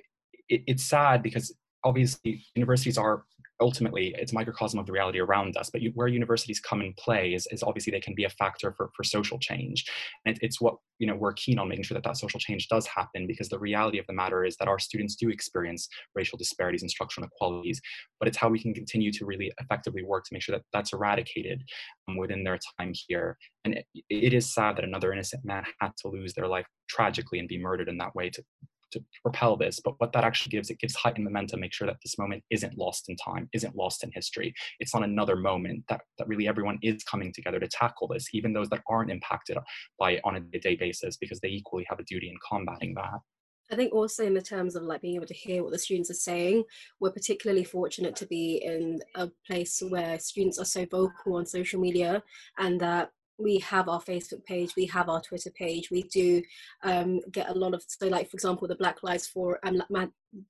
[0.49, 1.53] it, it's sad because
[1.84, 3.24] obviously universities are
[3.62, 6.96] ultimately it's a microcosm of the reality around us but you, where universities come and
[6.98, 9.86] play is, is, obviously they can be a factor for, for social change.
[10.26, 12.67] And it, it's what you know we're keen on making sure that that social change
[12.67, 16.38] does happen because the reality of the matter is that our students do experience racial
[16.38, 17.80] disparities and structural inequalities
[18.19, 20.93] but it's how we can continue to really effectively work to make sure that that's
[20.93, 21.62] eradicated
[22.08, 23.38] um, within their time here.
[23.65, 27.39] And it, it is sad that another innocent man had to lose their life tragically
[27.39, 28.43] and be murdered in that way to
[28.93, 31.88] to propel this but what that actually gives it gives height and momentum make sure
[31.88, 34.53] that this moment isn't lost in time isn't lost in history.
[34.79, 38.53] It's not another moment that, that really everyone is coming together to tackle this even
[38.53, 39.58] those that aren't impacted
[39.99, 43.19] by it on a day-to-day basis because they equally have a duty in combating that.
[43.71, 46.12] I think also in the terms of like being able to hear what the students
[46.12, 46.63] are saying,
[46.99, 51.79] we're particularly fortunate to be in a place where students are so vocal on social
[51.79, 52.21] media
[52.58, 55.89] and that we have our Facebook page, we have our Twitter page.
[55.89, 56.41] We do
[56.84, 59.82] um, get a lot of so, like for example, the Black Lives for um,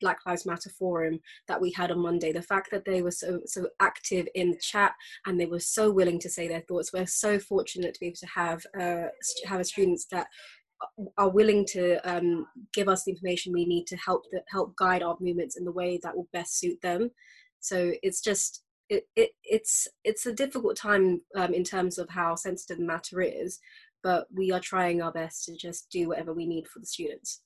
[0.01, 2.31] Black Lives Matter forum that we had on Monday.
[2.31, 4.93] The fact that they were so so active in the chat
[5.25, 6.91] and they were so willing to say their thoughts.
[6.93, 9.07] We're so fortunate to be able to have uh,
[9.45, 10.27] have students that
[11.17, 15.03] are willing to um, give us the information we need to help the, help guide
[15.03, 17.09] our movements in the way that will best suit them.
[17.59, 18.62] So it's just
[18.93, 23.21] it, it it's it's a difficult time um, in terms of how sensitive the matter
[23.21, 23.59] is,
[24.03, 27.41] but we are trying our best to just do whatever we need for the students.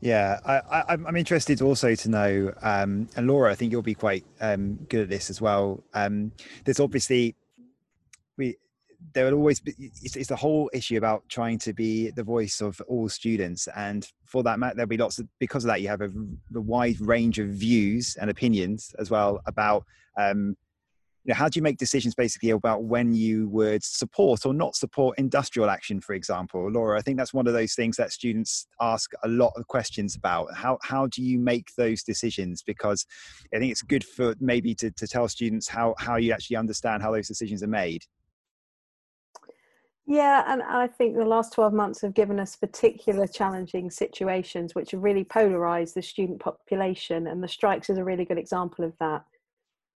[0.00, 4.26] Yeah, I, am interested also to know, um, and Laura, I think you'll be quite
[4.42, 5.82] um, good at this as well.
[5.94, 6.32] Um,
[6.64, 7.34] there's obviously
[8.36, 8.58] we
[9.14, 12.60] there will always be it's, it's, the whole issue about trying to be the voice
[12.60, 15.88] of all students and for that matter there'll be lots of because of that you
[15.88, 16.10] have a,
[16.54, 19.84] a wide range of views and opinions as well about
[20.18, 20.56] um,
[21.26, 24.76] you know, how do you make decisions basically about when you would support or not
[24.76, 26.70] support industrial action, for example?
[26.70, 30.14] Laura, I think that's one of those things that students ask a lot of questions
[30.14, 30.54] about.
[30.54, 32.62] How, how do you make those decisions?
[32.62, 33.04] Because
[33.52, 37.02] I think it's good for maybe to, to tell students how, how you actually understand
[37.02, 38.04] how those decisions are made.
[40.06, 44.92] Yeah, and I think the last 12 months have given us particular challenging situations which
[44.92, 48.92] have really polarized the student population, and the strikes is a really good example of
[49.00, 49.24] that.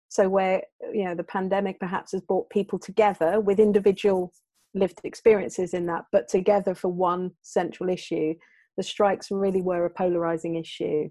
[0.09, 4.33] So, where you know the pandemic perhaps has brought people together with individual
[4.73, 8.33] lived experiences in that, but together for one central issue,
[8.77, 11.09] the strikes really were a polarizing issue.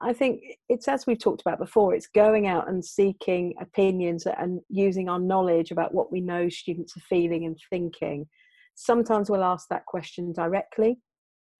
[0.00, 4.60] I think it's as we've talked about before, it's going out and seeking opinions and
[4.68, 8.26] using our knowledge about what we know students are feeling and thinking.
[8.74, 10.98] Sometimes we'll ask that question directly,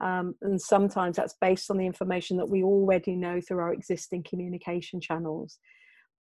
[0.03, 4.23] um, and sometimes that's based on the information that we already know through our existing
[4.29, 5.59] communication channels.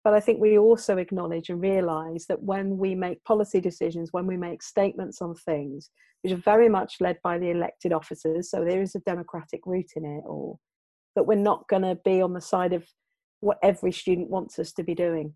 [0.04, 4.26] But I think we also acknowledge and realize that when we make policy decisions, when
[4.26, 5.90] we make statements on things,
[6.22, 9.90] which are very much led by the elected officers, so there is a democratic route
[9.96, 10.60] in it all
[11.14, 12.86] but we're not going to be on the side of
[13.40, 15.34] what every student wants us to be doing.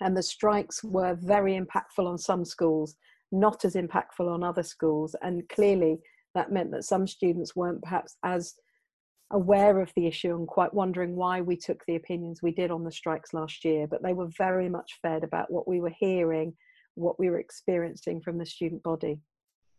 [0.00, 2.96] and the strikes were very impactful on some schools,
[3.32, 5.16] not as impactful on other schools.
[5.22, 5.98] And clearly,
[6.34, 8.54] that meant that some students weren't perhaps as
[9.32, 12.84] aware of the issue and quite wondering why we took the opinions we did on
[12.84, 13.86] the strikes last year.
[13.86, 16.54] But they were very much fed about what we were hearing,
[16.94, 19.18] what we were experiencing from the student body.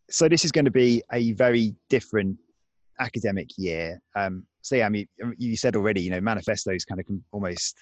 [0.09, 2.37] So, this is going to be a very different
[2.99, 3.99] academic year.
[4.15, 5.07] Um, so, yeah, I mean,
[5.37, 7.75] you said already, you know, manifestos kind of almost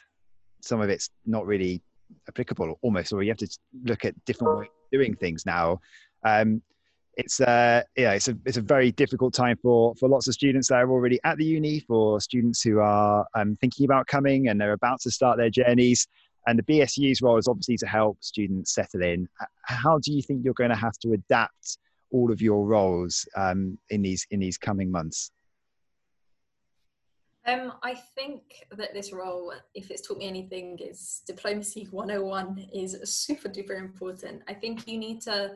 [0.61, 1.81] some of it's not really
[2.27, 5.79] applicable almost, or you have to look at different ways of doing things now.
[6.23, 6.61] Um,
[7.17, 10.67] it's uh, yeah, it's a it's a very difficult time for for lots of students
[10.67, 14.59] that are already at the uni, for students who are um, thinking about coming and
[14.59, 16.07] they're about to start their journeys.
[16.47, 19.27] And the BSU's role is obviously to help students settle in.
[19.63, 21.79] How do you think you're going to have to adapt
[22.11, 25.31] all of your roles um, in these in these coming months?
[27.47, 28.41] Um, I think
[28.71, 34.41] that this role, if it's taught me anything, is diplomacy 101 is super duper important.
[34.47, 35.51] I think you need to,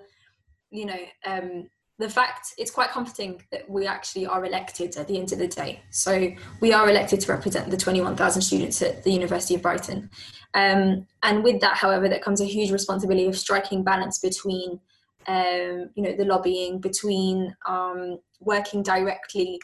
[0.69, 5.17] you know, um, the fact it's quite comforting that we actually are elected at the
[5.17, 5.81] end of the day.
[5.89, 6.31] So
[6.62, 10.09] we are elected to represent the 21,000 students at the University of Brighton.
[10.53, 14.79] Um, and with that, however, there comes a huge responsibility of striking balance between,
[15.27, 19.60] um, you know, the lobbying, between um, working directly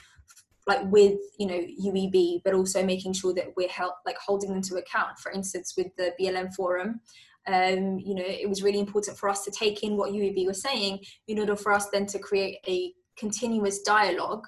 [0.67, 4.61] like with you know UEB, but also making sure that we're help, like holding them
[4.63, 5.19] to account.
[5.19, 7.01] For instance, with the BLM forum,
[7.47, 10.61] um, you know, it was really important for us to take in what UEB was
[10.61, 14.43] saying in order for us then to create a continuous dialogue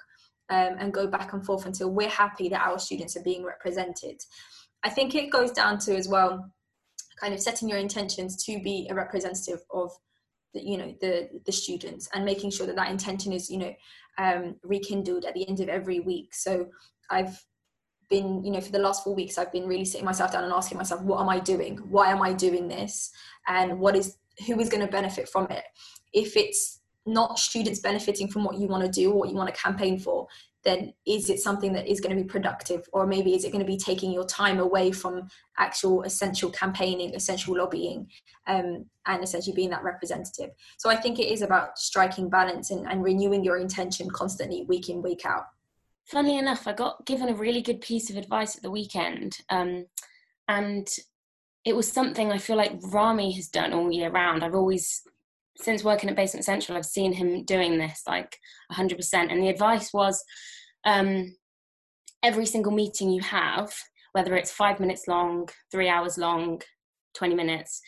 [0.50, 4.20] um, and go back and forth until we're happy that our students are being represented.
[4.82, 6.50] I think it goes down to as well,
[7.20, 9.92] kind of setting your intentions to be a representative of
[10.54, 13.74] the, you know the the students and making sure that that intention is you know
[14.18, 16.34] um, rekindled at the end of every week.
[16.34, 16.66] So
[17.10, 17.42] I've
[18.10, 20.52] been, you know, for the last four weeks, I've been really sitting myself down and
[20.52, 21.76] asking myself, what am I doing?
[21.78, 23.10] Why am I doing this?
[23.46, 25.64] And what is, who is going to benefit from it?
[26.12, 29.54] If it's not students benefiting from what you want to do or what you want
[29.54, 30.26] to campaign for,
[30.64, 32.88] then is it something that is going to be productive?
[32.92, 37.14] Or maybe is it going to be taking your time away from actual essential campaigning
[37.14, 38.08] essential lobbying
[38.46, 40.50] um, and essentially being that representative?
[40.76, 44.88] So i think it is about striking balance and, and renewing your intention constantly week
[44.88, 45.44] in week out.
[46.06, 49.86] Funnily enough i got given a really good piece of advice at the weekend um,
[50.48, 50.88] and
[51.64, 54.42] it was something i feel like rami has done all year round.
[54.42, 55.02] I've always
[55.60, 58.36] since working at basement central i've seen him doing this like
[58.72, 60.22] 100% and the advice was
[60.84, 61.34] um,
[62.22, 63.72] every single meeting you have,
[64.12, 66.60] whether it's five minutes long, three hours long,
[67.14, 67.80] 20 minutes,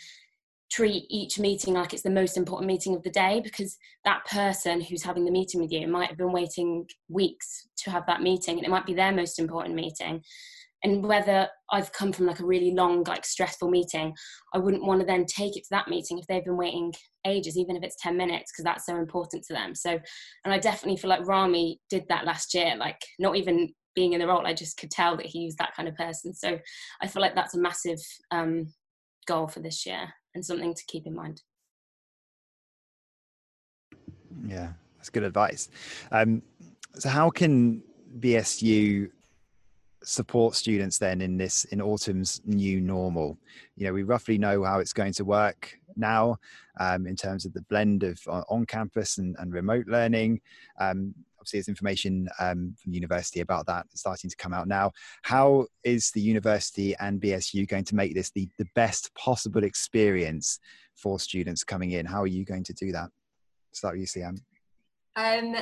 [0.71, 4.81] treat each meeting like it's the most important meeting of the day because that person
[4.81, 8.57] who's having the meeting with you might have been waiting weeks to have that meeting
[8.57, 10.23] and it might be their most important meeting
[10.83, 14.15] and whether I've come from like a really long, like stressful meeting,
[14.55, 16.93] I wouldn't want to then take it to that meeting if they've been waiting
[17.27, 19.75] ages, even if it's 10 minutes, because that's so important to them.
[19.75, 19.99] So,
[20.45, 24.21] and I definitely feel like Rami did that last year, like not even being in
[24.21, 26.33] the role, I just could tell that he's that kind of person.
[26.33, 26.59] So
[27.03, 27.99] I feel like that's a massive
[28.31, 28.73] um,
[29.27, 31.43] goal for this year and something to keep in mind.
[34.47, 35.69] Yeah, that's good advice.
[36.13, 36.43] Um,
[36.99, 37.83] so, how can
[38.19, 39.11] BSU
[40.03, 43.39] support students then in this in autumn's new normal.
[43.77, 46.39] You know we roughly know how it's going to work now
[46.79, 50.41] um, in terms of the blend of uh, on campus and, and remote learning.
[50.79, 54.93] Um, obviously there's information um, from university about that starting to come out now.
[55.23, 60.59] How is the university and bsu going to make this the, the best possible experience
[60.97, 62.07] for students coming in?
[62.07, 63.11] How are you going to do that?
[63.73, 64.37] Start with you Siam.
[65.17, 65.57] um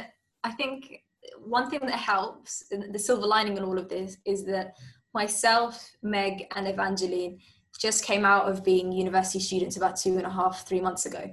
[0.45, 1.03] i think
[1.39, 4.77] one thing that helps, the silver lining in all of this, is that
[5.15, 7.39] myself, Meg, and Evangeline
[7.79, 11.31] just came out of being university students about two and a half, three months ago.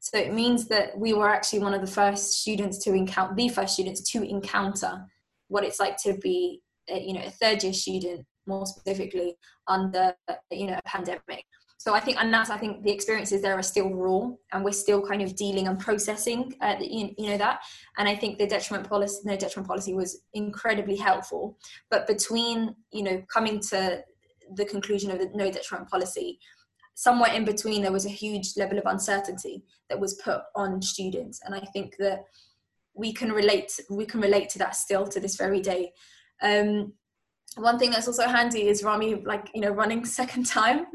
[0.00, 3.48] So it means that we were actually one of the first students to encounter, the
[3.48, 5.06] first students to encounter
[5.48, 9.36] what it's like to be, a, you know, a third year student, more specifically
[9.68, 10.14] under,
[10.50, 11.44] you know, a pandemic
[11.84, 14.72] so I think, and that's I think the experiences there are still raw, and we're
[14.72, 17.60] still kind of dealing and processing, uh, you, you know that.
[17.98, 21.58] And I think the detriment policy, no detriment policy, was incredibly helpful.
[21.90, 24.02] But between you know coming to
[24.54, 26.38] the conclusion of the no detriment policy,
[26.94, 31.42] somewhere in between there was a huge level of uncertainty that was put on students,
[31.44, 32.24] and I think that
[32.94, 35.92] we can relate we can relate to that still to this very day.
[36.40, 36.94] Um,
[37.56, 40.86] one thing that's also handy is Rami, like, you know, running second time.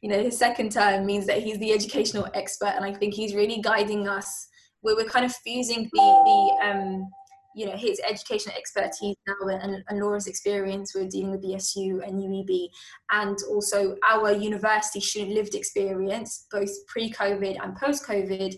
[0.00, 3.34] you know, his second term means that he's the educational expert, and I think he's
[3.34, 4.48] really guiding us.
[4.82, 7.10] Where we're kind of fusing the the um,
[7.54, 12.00] you know his educational expertise now and, and Laura's experience with dealing with the SU
[12.02, 12.68] and UEB,
[13.10, 18.56] and also our university student lived experience, both pre-COVID and post-COVID,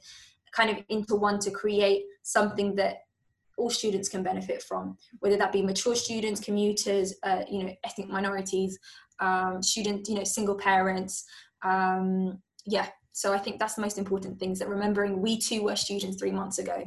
[0.55, 2.99] kind of into one to create something that
[3.59, 8.09] all students can benefit from, whether that be mature students, commuters, uh, you know, ethnic
[8.09, 8.79] minorities,
[9.21, 11.25] um, you know, single parents.
[11.65, 15.77] Um, yeah, so I think that's the most important things that remembering we too were
[15.77, 16.85] students three months ago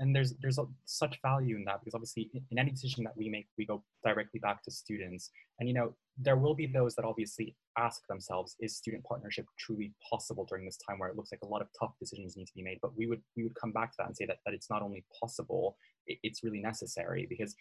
[0.00, 3.28] and there's there's a, such value in that because obviously in any decision that we
[3.28, 7.04] make we go directly back to students and you know there will be those that
[7.04, 11.42] obviously ask themselves is student partnership truly possible during this time where it looks like
[11.42, 13.72] a lot of tough decisions need to be made but we would we would come
[13.72, 15.76] back to that and say that, that it's not only possible
[16.06, 17.54] it, it's really necessary because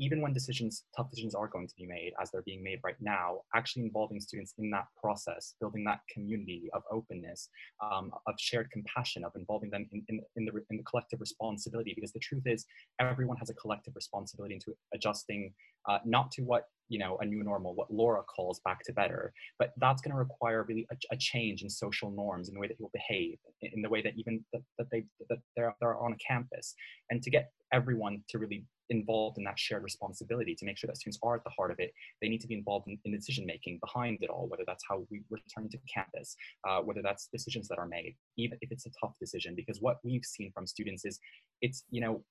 [0.00, 2.96] even when decisions, tough decisions are going to be made, as they're being made right
[3.00, 7.48] now, actually involving students in that process, building that community of openness,
[7.82, 11.92] um, of shared compassion, of involving them in, in, in, the, in the collective responsibility.
[11.94, 12.64] Because the truth is,
[13.00, 15.52] everyone has a collective responsibility into adjusting
[15.88, 19.32] uh, not to what you know a new normal what laura calls back to better
[19.58, 22.66] but that's going to require really a, a, change in social norms in the way
[22.66, 26.12] that people behave in, the way that even that, that they that they're, they're on
[26.12, 26.74] a campus
[27.10, 30.96] and to get everyone to really involved in that shared responsibility to make sure that
[30.96, 31.92] students are at the heart of it.
[32.22, 35.04] They need to be involved in, in decision making behind it all, whether that's how
[35.10, 36.36] we return to campus,
[36.68, 39.54] uh, whether that's decisions that are made, even if it's a tough decision.
[39.54, 41.18] Because what we've seen from students is
[41.60, 42.24] it's, you know,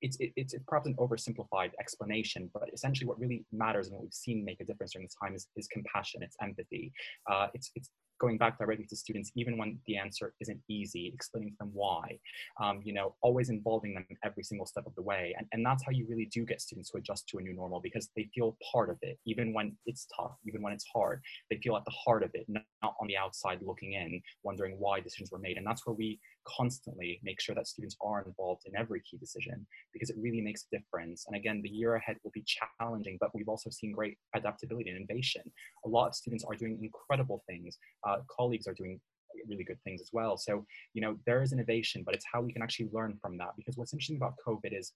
[0.00, 4.12] it's, it's, it's perhaps an oversimplified explanation, but essentially what really matters and what we've
[4.12, 6.92] seen make a difference during this time is, is compassion, it's empathy.
[7.30, 7.90] Uh, it's, it's
[8.24, 12.18] going back directly to students, even when the answer isn't easy, explaining to them why,
[12.62, 15.34] um, you know, always involving them every single step of the way.
[15.36, 17.80] And, and that's how you really do get students to adjust to a new normal
[17.80, 21.20] because they feel part of it, even when it's tough, even when it's hard.
[21.50, 24.76] They feel at the heart of it, not, not on the outside looking in, wondering
[24.78, 25.58] why decisions were made.
[25.58, 29.66] And that's where we constantly make sure that students are involved in every key decision
[29.92, 31.24] because it really makes a difference.
[31.26, 34.98] And again, the year ahead will be challenging, but we've also seen great adaptability and
[34.98, 35.42] innovation.
[35.84, 37.78] A lot of students are doing incredible things.
[38.06, 39.00] Uh, colleagues are doing
[39.48, 40.36] really good things as well.
[40.36, 43.50] So, you know, there is innovation, but it's how we can actually learn from that.
[43.56, 44.92] Because what's interesting about COVID is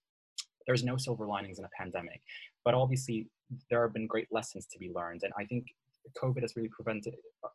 [0.67, 2.21] there's no silver linings in a pandemic,
[2.65, 3.29] but obviously
[3.71, 5.23] there have been great lessons to be learned.
[5.25, 5.67] And I think
[6.23, 7.15] COVID has really prevented,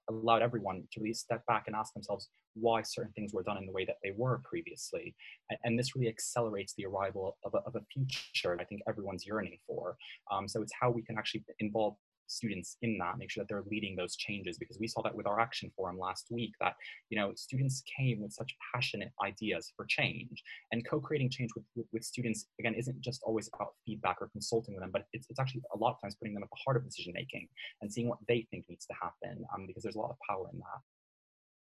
[0.10, 3.66] allowed everyone to really step back and ask themselves why certain things were done in
[3.66, 5.16] the way that they were previously.
[5.50, 9.26] And, and this really accelerates the arrival of a, of a future I think everyone's
[9.26, 9.96] yearning for.
[10.32, 11.96] Um, so it's how we can actually involve
[12.34, 15.28] students in that, make sure that they're leading those changes because we saw that with
[15.28, 16.76] our action forum last week that,
[17.10, 21.88] you know, students came with such passionate ideas for change and co-creating change with, with,
[21.94, 25.40] with students, again, isn't just always about feedback or consulting with them, but it's, it's
[25.40, 27.48] actually a lot of times putting them at the heart of decision making
[27.82, 30.48] and seeing what they think needs to happen um, because there's a lot of power
[30.52, 30.93] in that.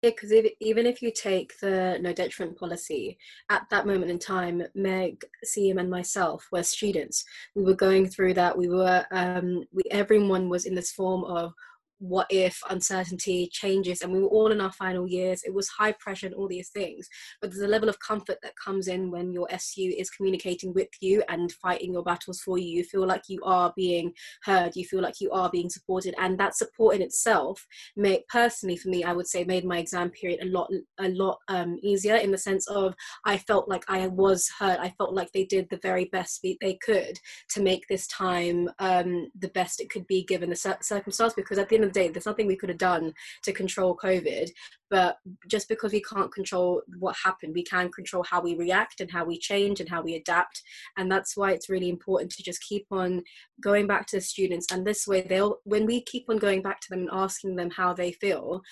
[0.03, 3.19] Yeah, because even if you take the no detriment policy,
[3.51, 7.25] at that moment in time, Meg, Siham, and myself were students.
[7.57, 8.57] We were going through that.
[8.57, 11.53] We were, um, we, everyone was in this form of
[11.99, 15.93] what if uncertainty changes and we were all in our final years it was high
[15.93, 17.09] pressure and all these things.
[17.41, 20.89] But there's a level of comfort that comes in when your su is communicating with
[21.01, 22.69] you and fighting your battles for you.
[22.69, 24.13] You feel like you are being
[24.45, 28.77] heard you feel like you are being supported and that support in itself made personally
[28.77, 32.17] for me i would say made my exam period a lot a lot um, easier
[32.17, 34.79] in the sense of i felt like i was heard.
[34.79, 37.19] I felt like they did the very best they could
[37.51, 41.69] to make this time um, the best it could be given the circumstance because at
[41.69, 44.51] the end of the day, there's nothing we could have done to control COVID.
[44.91, 49.11] But just because we can't control what happened, we can control how we react and
[49.11, 50.63] how we change and how we adapt.
[50.97, 53.23] And that's why it's really important to just keep on
[53.61, 54.73] going back to the students.
[54.73, 57.71] And this way, they'll when we keep on going back to them and asking them
[57.71, 58.63] how they feel,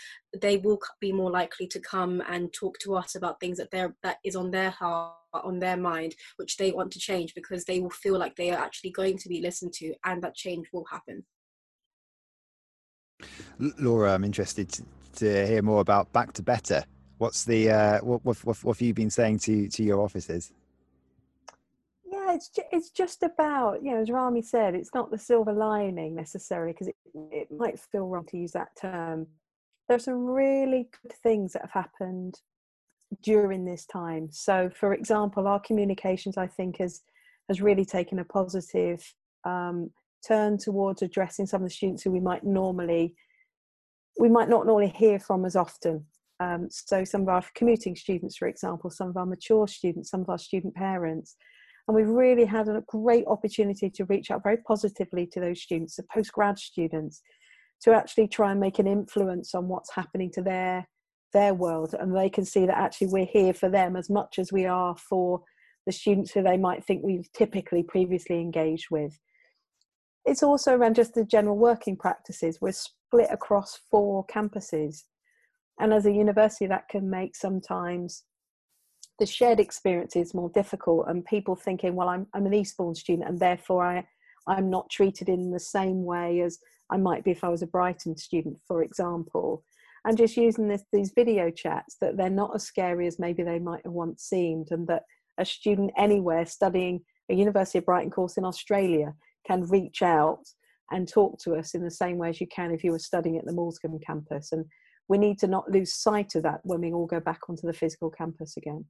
[0.40, 3.94] they will be more likely to come and talk to us about things that they're
[4.02, 7.79] that is on their heart on their mind which they want to change because they
[7.79, 10.87] will feel like they are actually going to be listened to and that change will
[10.90, 11.22] happen
[13.59, 14.79] Laura, I'm interested
[15.16, 16.85] to hear more about Back to Better.
[17.18, 20.52] What's the uh, what, what, what, what have you been saying to to your officers?
[22.05, 25.52] Yeah, it's ju- it's just about you know as Rami said, it's not the silver
[25.52, 29.26] lining necessarily because it it might feel wrong to use that term.
[29.88, 32.40] There are some really good things that have happened
[33.22, 34.29] during this time.
[34.31, 37.02] So, for example, our communications I think has
[37.48, 39.90] has really taken a positive um,
[40.26, 43.14] turn towards addressing some of the students who we might normally
[44.18, 46.06] we might not normally hear from as often.
[46.40, 50.22] Um, so some of our commuting students, for example, some of our mature students, some
[50.22, 51.37] of our student parents,
[51.87, 55.96] and we've really had a great opportunity to reach out very positively to those students,
[55.96, 57.22] the postgrad students,
[57.83, 60.88] to actually try and make an influence on what's happening to their
[61.33, 64.52] their world, and they can see that actually we're here for them as much as
[64.52, 65.42] we are for
[65.85, 69.18] the students who they might think we've typically previously engaged with.
[70.27, 72.58] It's also around just the general working practices.
[72.60, 75.04] We're split across four campuses.
[75.79, 78.24] And as a university, that can make sometimes
[79.18, 83.38] the shared experiences more difficult and people thinking, well, I'm, I'm an Eastbourne student and
[83.38, 84.06] therefore I,
[84.46, 86.58] I'm not treated in the same way as
[86.90, 89.64] I might be if I was a Brighton student, for example.
[90.04, 93.58] And just using this, these video chats that they're not as scary as maybe they
[93.58, 95.02] might have once seemed, and that
[95.38, 99.14] a student anywhere studying a University of Brighton course in Australia
[99.47, 100.42] can reach out
[100.90, 103.37] and talk to us in the same way as you can if you were studying
[103.37, 104.53] at the Moulsecoomb campus.
[104.53, 104.65] And
[105.09, 107.73] we need to not lose sight of that when we all go back onto the
[107.73, 108.85] physical campus again.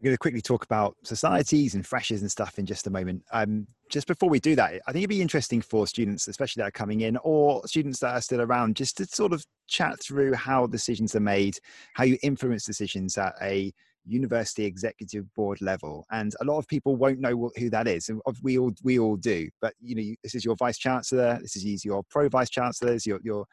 [0.00, 3.22] We're going to quickly talk about societies and freshers and stuff in just a moment.
[3.32, 6.68] Um, just before we do that, I think it'd be interesting for students, especially that
[6.68, 10.32] are coming in, or students that are still around, just to sort of chat through
[10.34, 11.58] how decisions are made,
[11.94, 13.72] how you influence decisions at a
[14.06, 18.20] university executive board level and a lot of people won't know who that is and
[18.42, 21.84] we all we all do but you know this is your vice chancellor this is
[21.84, 23.44] your pro vice chancellors your your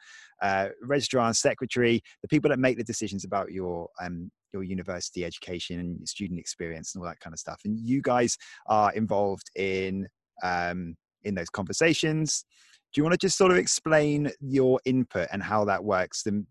[0.42, 5.24] uh, registrar and secretary the people that make the decisions about your um your university
[5.24, 8.36] education and student experience and all that kind of stuff and you guys
[8.66, 10.08] are involved in
[10.42, 12.44] um in those conversations.
[12.92, 16.46] Do you want to just sort of explain your input and how that works and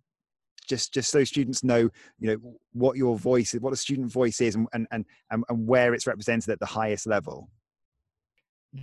[0.67, 1.89] just just so students know
[2.19, 5.67] you know what your voice is what a student voice is and and and, and
[5.67, 7.49] where it's represented at the highest level.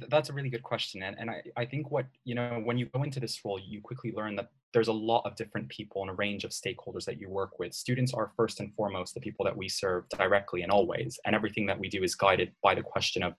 [0.08, 2.86] That's a really good question and, and I, I think what you know when you
[2.86, 6.10] go into this role you quickly learn that there's a lot of different people and
[6.10, 7.72] a range of stakeholders that you work with.
[7.72, 11.64] Students are first and foremost the people that we serve directly and always and everything
[11.66, 13.34] that we do is guided by the question of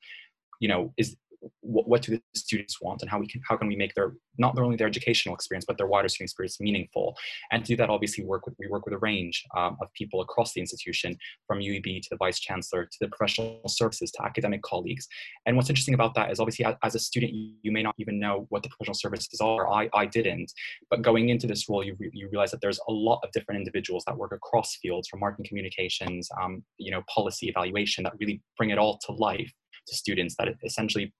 [0.60, 1.18] you know is
[1.62, 4.14] what, what do the students want and how we can how can we make their
[4.38, 7.16] not only their educational experience but their wider student experience meaningful?
[7.52, 10.22] And to do that obviously work with we work with a range um, of people
[10.22, 11.18] across the institution
[11.48, 15.08] from UEB to the vice chancellor to the professional services to academic colleagues.
[15.46, 18.46] And what's interesting about that is obviously as, a student you may not even know
[18.50, 19.70] what the professional services are.
[19.72, 20.52] I, I didn't.
[20.90, 23.60] But going into this role you, re- you realize that there's a lot of different
[23.60, 28.42] individuals that work across fields from marketing communications um, you know policy evaluation that really
[28.58, 29.52] bring it all to life
[29.88, 31.14] to students that essentially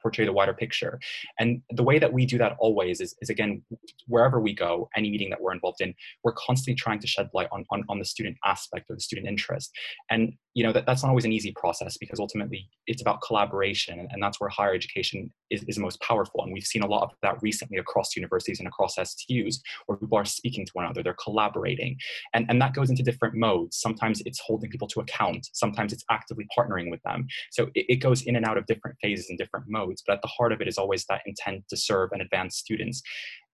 [0.00, 0.98] portray the wider picture.
[1.38, 3.62] And the way that we do that always is, is again,
[4.06, 7.48] wherever we go, any meeting that we're involved in, we're constantly trying to shed light
[7.52, 9.70] on, on, on the student aspect or the student interest.
[10.10, 14.00] And you know that, that's not always an easy process because ultimately it's about collaboration
[14.00, 16.42] and, and that's where higher education is, is most powerful.
[16.42, 20.16] And we've seen a lot of that recently across universities and across STUs where people
[20.16, 21.98] are speaking to one another, they're collaborating.
[22.32, 23.76] And, and that goes into different modes.
[23.76, 27.26] Sometimes it's holding people to account, sometimes it's actively partnering with them.
[27.50, 30.22] So it, it goes in and out of different phases and different modes, but at
[30.22, 33.02] the heart of it is always that intent to serve and advance students.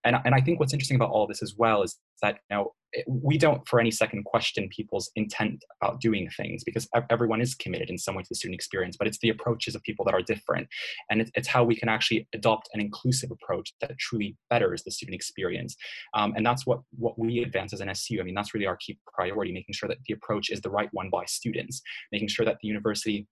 [0.05, 2.73] And, and I think what's interesting about all this as well is that you know
[3.07, 7.89] we don't for any second question people's intent about doing things because everyone is committed
[7.89, 10.23] in some way to the student experience but it's the approaches of people that are
[10.23, 10.69] different.
[11.11, 15.15] And it's how we can actually adopt an inclusive approach that truly betters the student
[15.15, 15.75] experience.
[16.15, 18.77] Um, and that's what what we advance as an su i mean that's really our
[18.77, 22.45] key priority making sure that the approach is the right one by students making sure
[22.45, 23.27] that the university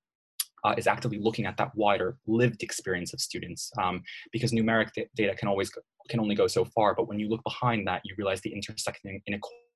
[0.64, 4.02] uh, is actively looking at that wider lived experience of students um,
[4.32, 5.70] because numeric data can always
[6.08, 9.22] can only go so far but when you look behind that you realize the intersecting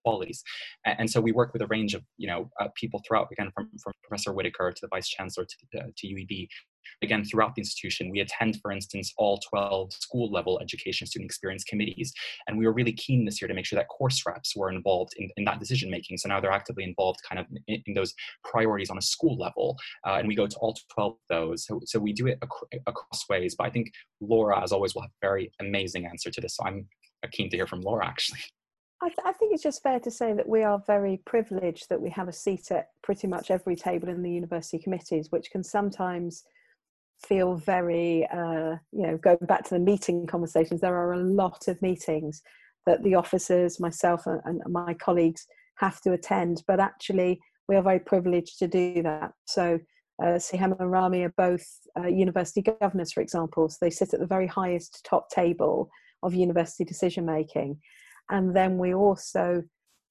[0.05, 0.43] inequalities
[0.85, 3.51] and, and so we work with a range of you know uh, people throughout again
[3.55, 6.49] from, from professor whitaker to the vice chancellor to, uh, to ueb
[7.03, 8.11] again throughout the institution.
[8.11, 12.13] We attend, for instance, all 12 school level education student experience committees.
[12.47, 15.13] And we were really keen this year to make sure that course reps were involved
[15.17, 16.19] in, in that decision making.
[16.19, 19.77] So now they're actively involved kind of in, in those priorities on a school level.
[20.07, 21.67] Uh, and we go to all 12 of those.
[21.67, 23.55] So, so we do it ac- across ways.
[23.57, 23.91] But I think
[24.21, 26.57] Laura, as always, will have a very amazing answer to this.
[26.57, 26.87] So I'm
[27.33, 28.41] keen to hear from Laura actually.
[29.05, 32.01] I, th- I, think it's just fair to say that we are very privileged that
[32.01, 35.63] we have a seat at pretty much every table in the university committees, which can
[35.63, 36.45] sometimes
[37.27, 41.69] feel very, uh, you know, going back to the meeting conversations, there are a lot
[41.69, 42.41] of meetings
[42.87, 46.63] that the officers, myself, and, and my colleagues have to attend.
[46.67, 49.33] But actually, we are very privileged to do that.
[49.45, 49.81] So,
[50.23, 51.67] uh, Siham and Rami are both
[51.99, 53.69] uh, university governors, for example.
[53.69, 55.91] So they sit at the very highest top table
[56.23, 57.81] of university decision making.
[58.31, 59.63] And then we also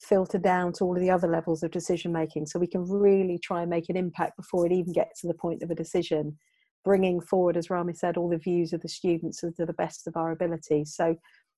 [0.01, 2.45] filter down to all of the other levels of decision making.
[2.45, 5.33] So we can really try and make an impact before it even gets to the
[5.33, 6.37] point of a decision
[6.83, 10.17] bringing forward, as Rami said, all the views of the students to the best of
[10.17, 10.83] our ability.
[10.85, 11.15] So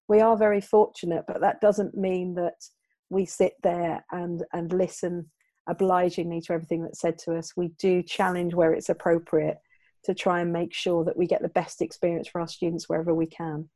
[0.08, 2.64] we are very fortunate, but that doesn't mean that
[3.10, 5.32] we sit there and, and listen
[5.68, 7.53] obligingly to everything that's said to us.
[7.58, 9.58] We do challenge where it's appropriate
[10.03, 13.14] to try and make sure that we get the best experience for our students wherever
[13.14, 13.70] we can.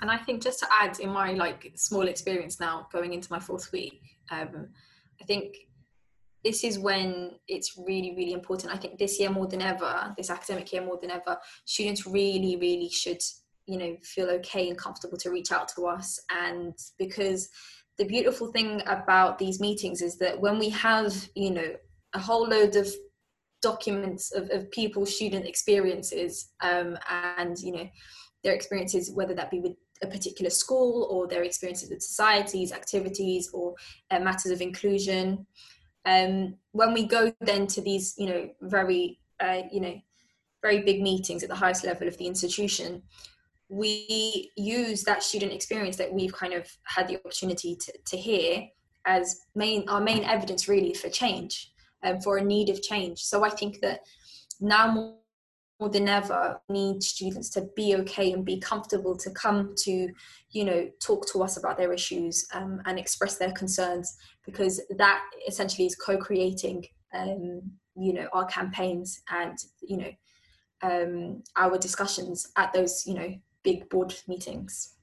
[0.00, 3.40] And I think just to add in my like small experience now going into my
[3.40, 4.00] fourth week,
[4.30, 4.68] um,
[5.20, 5.56] I think
[6.44, 8.72] this is when it's really really important.
[8.72, 12.56] I think this year more than ever this academic year more than ever students really
[12.56, 13.22] really should
[13.66, 16.20] you know feel okay and comfortable to reach out to us.
[16.30, 17.48] And because
[17.96, 21.74] the beautiful thing about these meetings is that when we have you know
[22.12, 22.88] a whole load of
[23.62, 26.98] documents of, of people's student experiences um,
[27.38, 27.88] and you know
[28.44, 33.50] their experiences whether that be with a particular school or their experiences with societies activities
[33.52, 33.74] or
[34.10, 35.46] uh, matters of inclusion.
[36.04, 40.00] Um, when we go then to these you know very uh, you know
[40.62, 43.02] very big meetings at the highest level of the institution
[43.68, 48.66] we use that student experience that we've kind of had the opportunity to, to hear
[49.06, 51.72] as main our main evidence really for change
[52.02, 53.22] and um, for a need of change.
[53.22, 54.00] So i think that
[54.60, 55.16] now
[55.80, 60.08] more, than ever need students to be okay and be comfortable to come to
[60.50, 65.22] you know talk to us about their issues um, and express their concerns because that
[65.46, 67.60] essentially is co-creating um,
[67.96, 70.10] you know our campaigns and you know
[70.82, 74.93] um, our discussions at those you know big board meetings.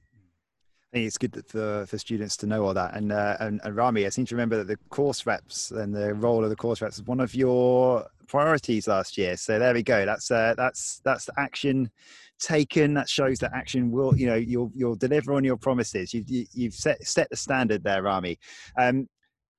[0.92, 2.94] I think it's good for, for students to know all that.
[2.94, 6.12] And, uh, and, and Rami, I seem to remember that the course reps and the
[6.12, 9.38] role of the course reps was one of your priorities last year.
[9.38, 10.04] So there we go.
[10.04, 11.90] That's uh, that's that's the action
[12.38, 12.92] taken.
[12.92, 16.12] That shows that action will you know you'll you'll deliver on your promises.
[16.12, 18.38] You've you, have you have set set the standard there, Rami.
[18.78, 19.08] Um,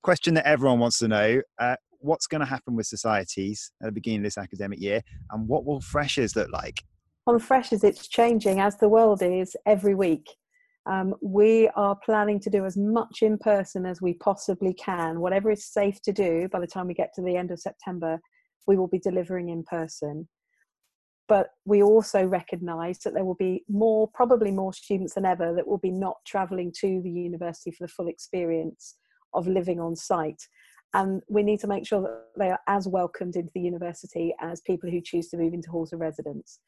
[0.04, 3.92] question that everyone wants to know: uh, What's going to happen with societies at the
[3.92, 6.84] beginning of this academic year, and what will freshers look like?
[7.26, 10.28] on freshers it's changing as the world is every week
[10.86, 15.22] um, we are planning to do as much in person as we possibly can.
[15.22, 18.20] Whatever is safe to do by the time we get to the end of september
[18.68, 20.28] we will be delivering in person.
[21.28, 25.68] But we also recognize that there will be more probably more students than ever that
[25.68, 28.96] will be not traveling to the university for the full experience
[29.34, 30.42] of living on site.
[30.94, 34.62] And we need to make sure that they are as welcomed into the university as
[34.62, 36.60] people who choose to move into halls of residence.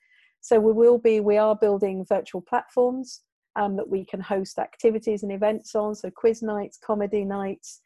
[0.42, 3.22] So we will be, we are building virtual platforms
[3.56, 5.96] um, that we can host activities and events on.
[5.96, 7.82] So quiz nights, comedy nights.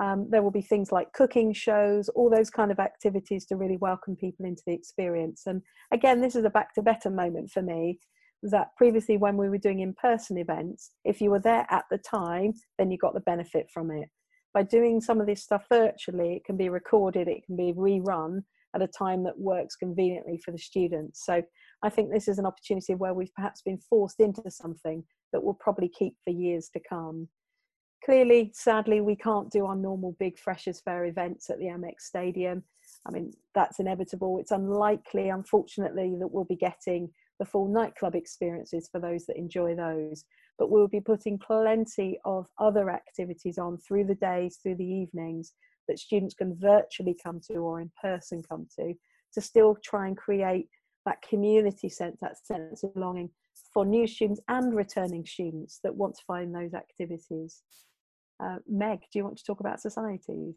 [0.00, 3.76] Um, there will be things like cooking shows, all those kind of activities to really
[3.76, 5.42] welcome people into the experience.
[5.46, 5.62] And
[5.92, 8.00] again, this is a back to better moment for me.
[8.42, 11.98] That previously, when we were doing in person events, if you were there at the
[11.98, 14.10] time, then you got the benefit from it.
[14.52, 18.42] By doing some of this stuff virtually, it can be recorded, it can be rerun
[18.74, 21.24] at a time that works conveniently for the students.
[21.24, 21.42] So
[21.84, 25.58] I think this is an opportunity where we've perhaps been forced into something that we'll
[25.60, 27.28] probably keep for years to come.
[28.02, 32.62] Clearly, sadly, we can't do our normal big Freshers Fair events at the Amex Stadium.
[33.06, 34.38] I mean, that's inevitable.
[34.38, 39.74] It's unlikely, unfortunately, that we'll be getting the full nightclub experiences for those that enjoy
[39.74, 40.24] those.
[40.58, 45.52] But we'll be putting plenty of other activities on through the days, through the evenings
[45.88, 48.94] that students can virtually come to or in person come to,
[49.34, 50.68] to still try and create
[51.04, 53.30] that community sense, that sense of belonging
[53.72, 57.62] for new students and returning students that want to find those activities.
[58.42, 60.54] Uh, Meg, do you want to talk about societies?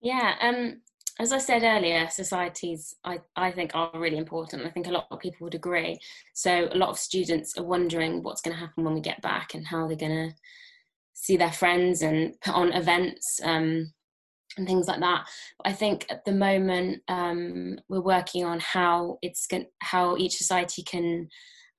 [0.00, 0.80] Yeah, um,
[1.18, 4.66] as I said earlier, societies I, I think are really important.
[4.66, 5.98] I think a lot of people would agree.
[6.34, 9.54] So a lot of students are wondering what's going to happen when we get back
[9.54, 10.36] and how they're going to
[11.14, 13.40] see their friends and put on events.
[13.42, 13.92] Um,
[14.56, 15.26] and things like that.
[15.64, 20.82] I think at the moment um, we're working on how it's going, how each society
[20.82, 21.28] can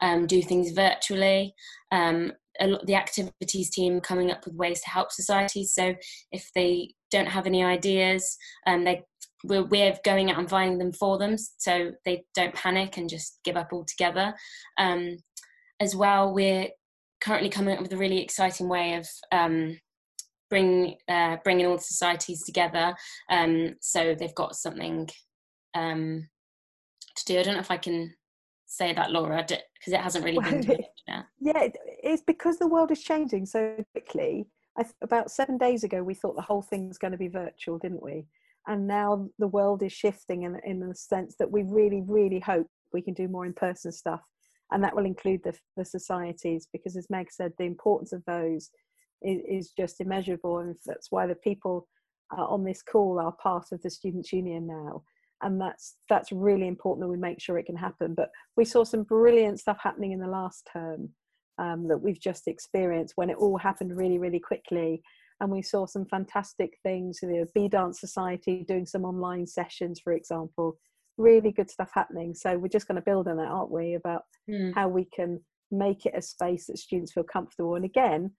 [0.01, 1.53] um, do things virtually.
[1.91, 5.73] Um, lot, the activities team coming up with ways to help societies.
[5.73, 5.95] So
[6.31, 9.03] if they don't have any ideas, um, they
[9.43, 13.39] we're, we're going out and finding them for them, so they don't panic and just
[13.43, 14.33] give up altogether.
[14.77, 15.17] Um,
[15.79, 16.69] as well, we're
[17.21, 19.79] currently coming up with a really exciting way of um,
[20.49, 22.95] bring uh, bringing all the societies together
[23.29, 25.09] um, so they've got something
[25.73, 26.27] um,
[27.15, 27.39] to do.
[27.39, 28.13] I don't know if I can
[28.65, 30.61] say that, Laura, because it hasn't really been.
[30.61, 30.77] Done
[31.07, 31.25] yet.
[31.39, 31.67] Yeah,
[32.03, 34.47] it's because the world is changing so quickly.
[34.77, 37.77] Th- about seven days ago, we thought the whole thing was going to be virtual,
[37.77, 38.25] didn't we?
[38.67, 42.67] And now the world is shifting in, in the sense that we really, really hope
[42.93, 44.21] we can do more in person stuff.
[44.71, 48.69] And that will include the, the societies, because as Meg said, the importance of those
[49.21, 51.87] is, is just immeasurable, and that's why the people
[52.37, 55.03] uh, on this call are part of the Students' Union now.
[55.43, 58.15] And that's that's really important that we make sure it can happen.
[58.15, 61.09] But we saw some brilliant stuff happening in the last term
[61.59, 65.01] um, that we've just experienced when it all happened really, really quickly.
[65.39, 67.19] And we saw some fantastic things.
[67.21, 70.77] The B Dance Society doing some online sessions, for example,
[71.17, 72.33] really good stuff happening.
[72.33, 73.93] So we're just going to build on that, aren't we?
[73.93, 74.73] About mm.
[74.73, 75.39] how we can
[75.69, 77.75] make it a space that students feel comfortable.
[77.75, 78.31] And again,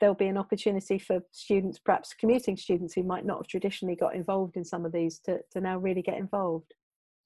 [0.00, 4.14] there'll be an opportunity for students, perhaps commuting students who might not have traditionally got
[4.14, 6.74] involved in some of these, to, to now really get involved.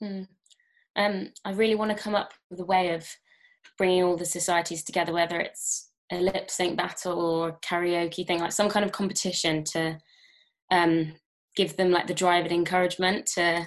[0.03, 0.27] Mm.
[0.97, 3.07] Um, I really want to come up with a way of
[3.77, 8.53] bringing all the societies together, whether it's a lip sync battle or karaoke thing, like
[8.53, 9.99] some kind of competition to
[10.71, 11.15] um,
[11.57, 13.65] give them like the drive and encouragement to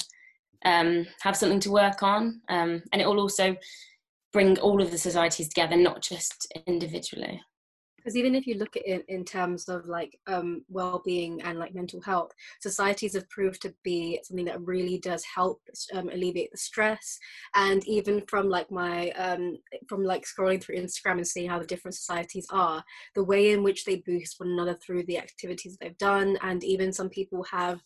[0.66, 2.42] um, have something to work on.
[2.50, 3.56] Um, and it will also
[4.34, 7.42] bring all of the societies together, not just individually
[8.02, 11.76] because even if you look at it in terms of like um, well-being and like
[11.76, 15.62] mental health societies have proved to be something that really does help
[15.94, 17.20] um, alleviate the stress
[17.56, 21.66] and even from like my um, from like scrolling through instagram and seeing how the
[21.66, 22.84] different societies are
[23.16, 26.92] the way in which they boost one another through the activities they've done and even
[26.92, 27.82] some people have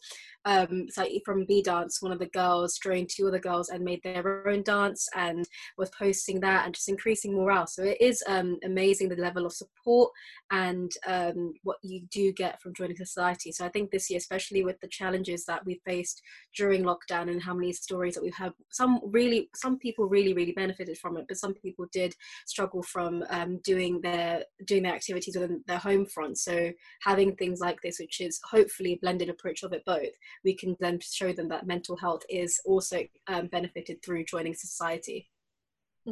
[0.46, 4.02] um, so from B Dance, one of the girls joined two other girls and made
[4.04, 5.48] their own dance and
[5.78, 7.68] was posting that and just increasing morale.
[7.68, 10.05] So it is um, amazing the level of support
[10.52, 13.52] and um, what you do get from joining society.
[13.52, 16.22] So I think this year, especially with the challenges that we faced
[16.56, 20.52] during lockdown and how many stories that we've had, some really, some people really, really
[20.52, 22.14] benefited from it, but some people did
[22.46, 26.38] struggle from um, doing their doing their activities within their home front.
[26.38, 30.12] So having things like this, which is hopefully a blended approach of it both,
[30.44, 35.30] we can then show them that mental health is also um, benefited through joining society.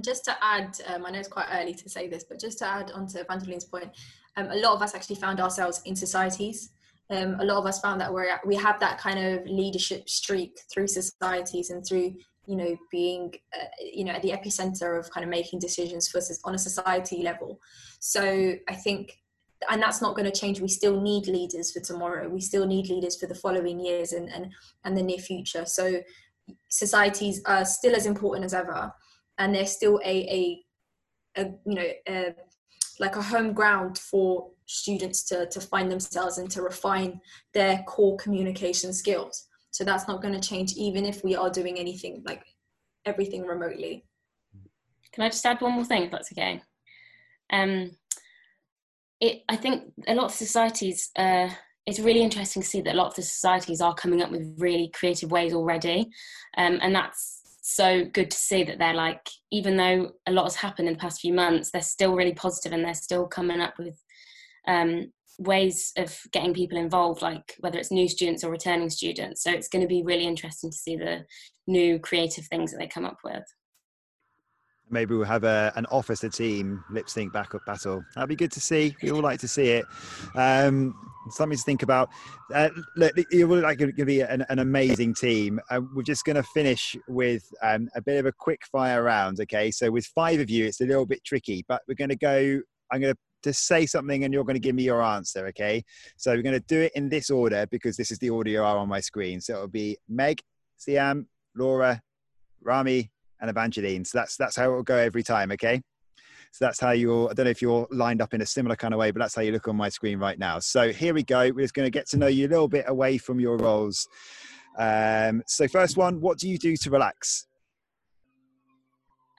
[0.01, 2.67] Just to add, um, I know it's quite early to say this, but just to
[2.67, 3.91] add on to Evangeline's point,
[4.37, 6.71] um, a lot of us actually found ourselves in societies.
[7.09, 10.59] Um, a lot of us found that we we have that kind of leadership streak
[10.73, 12.15] through societies and through
[12.47, 16.17] you know being uh, you know at the epicenter of kind of making decisions for
[16.17, 17.59] us on a society level.
[17.99, 19.19] So I think
[19.69, 22.89] and that's not going to change we still need leaders for tomorrow we still need
[22.89, 24.51] leaders for the following years and and,
[24.83, 26.01] and the near future so
[26.69, 28.91] societies are still as important as ever
[29.37, 30.63] and they're still a
[31.37, 32.35] a, a you know a,
[32.99, 37.19] like a home ground for students to to find themselves and to refine
[37.53, 39.47] their core communication skills.
[39.71, 42.43] So that's not going to change even if we are doing anything like
[43.05, 44.05] everything remotely.
[45.11, 46.61] Can i just add one more thing if that's okay?
[47.51, 47.91] Um
[49.19, 51.49] it i think a lot of societies uh
[51.85, 54.55] it's really interesting to see that a lot of the societies are coming up with
[54.57, 56.09] really creative ways already.
[56.57, 60.55] Um, and that's so good to see that they're like even though a lot has
[60.55, 63.73] happened in the past few months they're still really positive and they're still coming up
[63.79, 63.97] with
[64.67, 69.49] um, ways of getting people involved like whether it's new students or returning students so
[69.49, 71.23] it's going to be really interesting to see the
[71.65, 73.45] new creative things that they come up with
[74.89, 78.03] maybe we'll have a, an officer team lip sync backup battle.
[78.13, 78.95] That'd be good to see.
[79.01, 79.85] We all like to see it.
[80.35, 80.93] Um,
[81.29, 82.09] something to think about.
[82.53, 85.59] Uh, look, you're like going to be an, an, amazing team.
[85.69, 89.39] Uh, we're just going to finish with um, a bit of a quick fire round.
[89.41, 92.15] Okay, so with five of you, it's a little bit tricky, but we're going to
[92.15, 92.61] go.
[92.91, 95.47] I'm going to just say something and you're going to give me your answer.
[95.47, 95.83] Okay,
[96.17, 98.63] so we're going to do it in this order because this is the order you
[98.63, 99.41] are on my screen.
[99.41, 100.41] So it'll be Meg,
[100.79, 102.01] Siham, Laura,
[102.61, 103.11] Rami,
[103.41, 104.05] and Evangeline.
[104.05, 105.51] So that's that's how it will go every time.
[105.51, 105.81] Okay.
[106.53, 107.31] So that's how you're.
[107.31, 109.33] I don't know if you're lined up in a similar kind of way, but that's
[109.33, 110.59] how you look on my screen right now.
[110.59, 111.49] So here we go.
[111.51, 114.07] We're just going to get to know you a little bit away from your roles.
[114.77, 117.47] Um, so first one, what do you do to relax?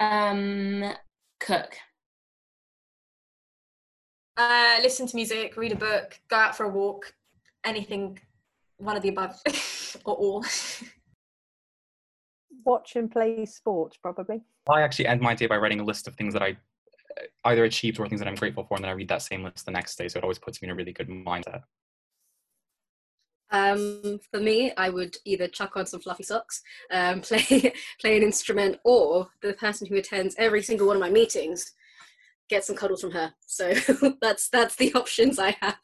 [0.00, 0.92] Um,
[1.38, 1.76] cook.
[4.36, 7.14] Uh, listen to music, read a book, go out for a walk,
[7.64, 8.18] anything,
[8.78, 9.40] one of the above,
[10.04, 10.44] or all.
[12.64, 14.42] watch and play sport, probably.
[14.68, 16.56] I actually end my day by writing a list of things that I
[17.44, 19.66] either achieved or things that I'm grateful for, and then I read that same list
[19.66, 20.08] the next day.
[20.08, 21.62] So it always puts me in a really good mindset.
[23.50, 28.22] Um, for me, I would either chuck on some fluffy socks, um, play play an
[28.22, 31.72] instrument, or the person who attends every single one of my meetings
[32.48, 33.32] get some cuddles from her.
[33.46, 33.72] So
[34.20, 35.78] that's that's the options I have.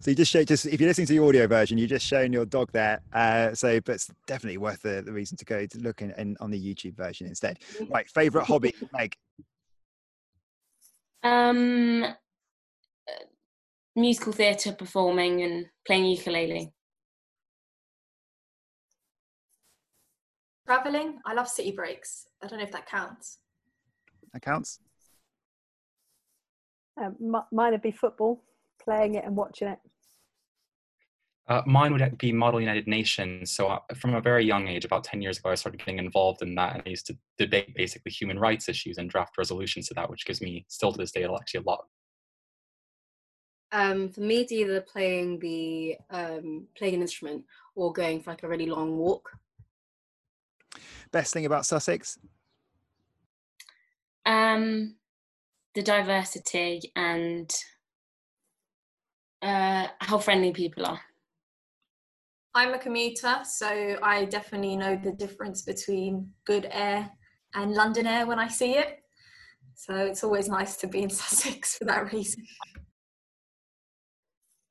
[0.00, 2.32] So you just show just if you're listening to the audio version, you're just showing
[2.32, 3.00] your dog there.
[3.12, 6.36] Uh, so, but it's definitely worth the, the reason to go to look in, in,
[6.40, 7.58] on the YouTube version instead.
[7.74, 7.92] Mm-hmm.
[7.92, 9.14] Right, favorite hobby, Meg.
[11.22, 12.04] Um,
[13.96, 16.72] musical theatre, performing, and playing ukulele.
[20.66, 21.18] Traveling.
[21.26, 22.26] I love city breaks.
[22.42, 23.38] I don't know if that counts.
[24.32, 24.80] That counts.
[27.00, 27.16] Um,
[27.50, 28.42] mine would be football
[28.84, 29.78] playing it and watching it?
[31.46, 33.52] Uh, mine would be Model United Nations.
[33.52, 36.40] So, uh, from a very young age, about 10 years ago, I started getting involved
[36.40, 36.74] in that.
[36.74, 40.24] And I used to debate basically human rights issues and draft resolutions to that, which
[40.24, 41.84] gives me, still to this day, actually a lot.
[43.72, 48.44] Um, for me, it's either playing the um, playing an instrument or going for like
[48.44, 49.30] a really long walk.
[51.10, 52.18] Best thing about Sussex?
[54.24, 54.94] Um,
[55.74, 57.52] the diversity and
[59.44, 61.00] uh, how friendly people are.
[62.54, 67.10] I'm a commuter, so I definitely know the difference between good air
[67.54, 69.00] and London air when I see it.
[69.74, 72.44] So it's always nice to be in Sussex for that reason.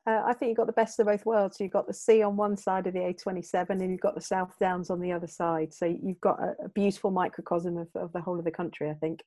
[0.06, 1.58] Uh, I think you've got the best of both worlds.
[1.60, 4.54] You've got the sea on one side of the A27 and you've got the South
[4.60, 5.74] Downs on the other side.
[5.74, 8.96] So you've got a, a beautiful microcosm of, of the whole of the country, I
[8.96, 9.22] think.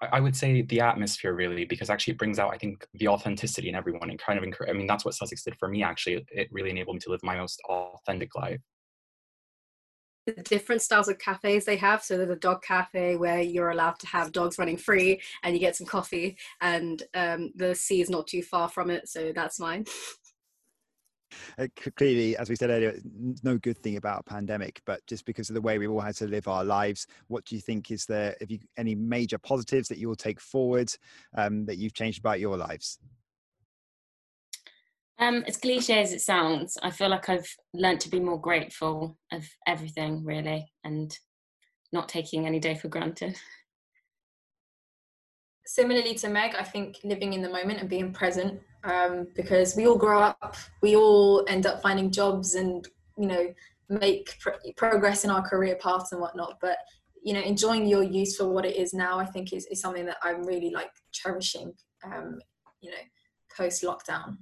[0.00, 3.68] I would say the atmosphere really, because actually it brings out, I think, the authenticity
[3.68, 6.24] in everyone and kind of, encourage, I mean, that's what Sussex did for me, actually.
[6.30, 8.60] It really enabled me to live my most authentic life.
[10.26, 12.02] The different styles of cafes they have.
[12.02, 15.60] So there's a dog cafe where you're allowed to have dogs running free and you
[15.60, 19.08] get some coffee, and um, the sea is not too far from it.
[19.08, 19.86] So that's mine.
[21.58, 21.66] Uh,
[21.96, 22.98] clearly, as we said earlier,
[23.42, 26.16] no good thing about a pandemic, but just because of the way we've all had
[26.16, 28.36] to live our lives, what do you think is there?
[28.40, 30.92] Have you any major positives that you will take forward
[31.36, 32.98] um, that you've changed about your lives?
[35.18, 39.18] Um, as cliche as it sounds, I feel like I've learned to be more grateful
[39.30, 41.14] of everything, really, and
[41.92, 43.36] not taking any day for granted.
[45.66, 49.86] Similarly to Meg, I think living in the moment and being present um, because we
[49.86, 52.86] all grow up, we all end up finding jobs and
[53.18, 53.54] you know
[53.88, 56.58] make pr- progress in our career paths and whatnot.
[56.60, 56.78] But
[57.22, 60.06] you know, enjoying your youth for what it is now, I think is, is something
[60.06, 61.74] that I'm really like cherishing.
[62.04, 62.38] Um,
[62.80, 62.96] you know,
[63.54, 64.38] post lockdown.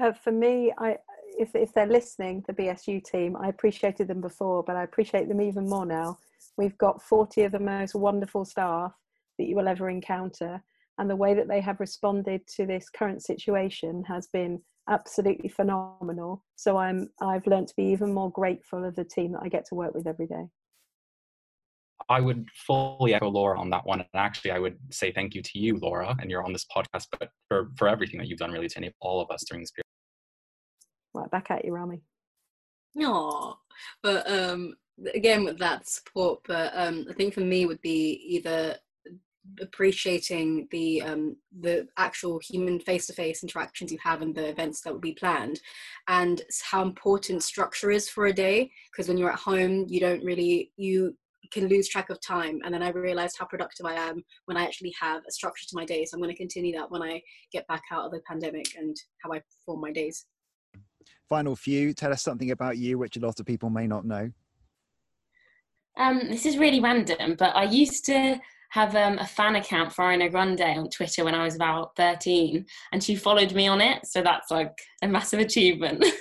[0.00, 0.96] Uh, for me, I
[1.38, 5.40] if if they're listening, the BSU team, I appreciated them before, but I appreciate them
[5.40, 6.18] even more now.
[6.56, 8.92] We've got 40 of the most wonderful staff
[9.38, 10.62] that you will ever encounter
[10.98, 16.44] and the way that they have responded to this current situation has been absolutely phenomenal
[16.56, 19.64] so i'm i've learned to be even more grateful of the team that i get
[19.66, 20.44] to work with every day
[22.08, 24.00] I would fully echo Laura on that one.
[24.00, 27.06] And actually, I would say thank you to you, Laura, and you're on this podcast,
[27.18, 29.72] but for, for everything that you've done really to enable all of us during this
[29.72, 29.84] period.
[31.12, 32.00] Right, back at you, Rami.
[32.94, 33.56] No,
[34.02, 34.74] but um,
[35.14, 38.76] again with that support, but um, I think for me would be either
[39.60, 45.00] appreciating the um, the actual human face-to-face interactions you have and the events that will
[45.00, 45.60] be planned
[46.08, 50.24] and how important structure is for a day because when you're at home you don't
[50.24, 51.16] really you
[51.50, 54.64] can lose track of time and then i realized how productive i am when i
[54.64, 57.20] actually have a structure to my day so i'm going to continue that when i
[57.52, 60.26] get back out of the pandemic and how i perform my days.
[61.28, 64.30] Final few tell us something about you which a lot of people may not know.
[65.96, 68.38] Um, this is really random but i used to
[68.70, 72.64] have um, a fan account for Ariana Grande on Twitter when I was about 13,
[72.92, 74.06] and she followed me on it.
[74.06, 76.04] So that's like a massive achievement.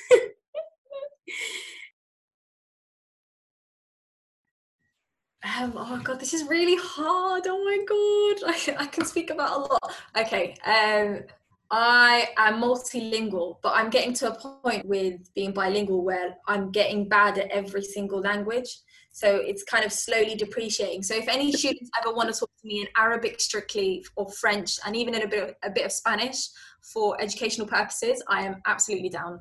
[5.60, 7.44] Um, oh god, this is really hard.
[7.48, 9.96] Oh my god, I, I can speak about a lot.
[10.18, 11.22] Okay, um,
[11.70, 17.08] I am multilingual, but I'm getting to a point with being bilingual where I'm getting
[17.08, 18.70] bad at every single language.
[19.18, 21.02] So it's kind of slowly depreciating.
[21.02, 24.78] So if any students ever want to talk to me in Arabic strictly or French
[24.86, 26.50] and even in a bit of, a bit of Spanish
[26.84, 29.40] for educational purposes, I am absolutely down.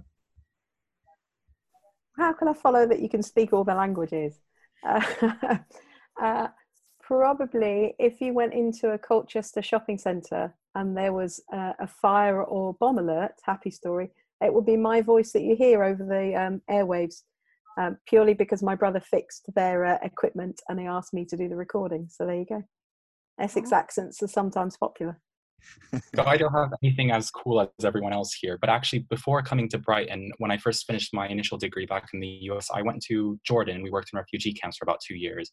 [2.17, 4.41] How can I follow that you can speak all the languages?
[4.83, 5.03] Uh,
[6.23, 6.49] uh,
[7.03, 12.43] probably if you went into a Colchester shopping centre and there was uh, a fire
[12.43, 14.11] or bomb alert, happy story,
[14.41, 17.25] it would be my voice that you hear over the um, airwaves
[17.77, 21.49] um, purely because my brother fixed their uh, equipment and they asked me to do
[21.49, 22.09] the recording.
[22.11, 22.63] So there you go.
[23.39, 23.77] Essex oh.
[23.77, 25.21] accents are sometimes popular.
[26.15, 29.69] so I don't have anything as cool as everyone else here, but actually, before coming
[29.71, 33.03] to Brighton, when I first finished my initial degree back in the US, I went
[33.05, 33.83] to Jordan.
[33.83, 35.51] We worked in refugee camps for about two years.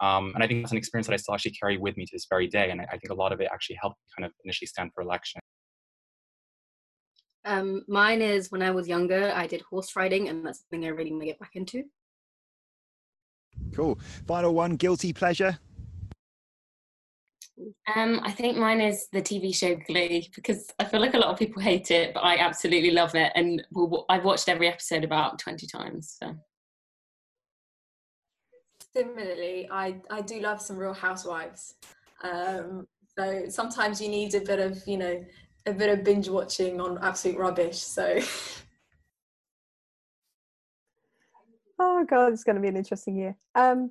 [0.00, 2.10] Um, and I think that's an experience that I still actually carry with me to
[2.12, 2.70] this very day.
[2.70, 5.02] And I, I think a lot of it actually helped kind of initially stand for
[5.02, 5.40] election.
[7.46, 10.90] Um, mine is when I was younger, I did horse riding, and that's something I
[10.90, 11.84] really want to get back into.
[13.72, 13.98] Cool.
[14.26, 15.56] Final one guilty pleasure.
[17.94, 21.30] Um, I think mine is the TV show Glee because I feel like a lot
[21.30, 23.64] of people hate it, but I absolutely love it, and
[24.10, 26.16] I've watched every episode about twenty times.
[26.22, 26.34] So.
[28.94, 31.74] Similarly, I I do love some Real Housewives.
[32.22, 32.86] Um,
[33.16, 35.24] so sometimes you need a bit of you know
[35.66, 37.78] a bit of binge watching on absolute rubbish.
[37.78, 38.18] So.
[41.78, 43.36] oh god, it's going to be an interesting year.
[43.54, 43.90] Um,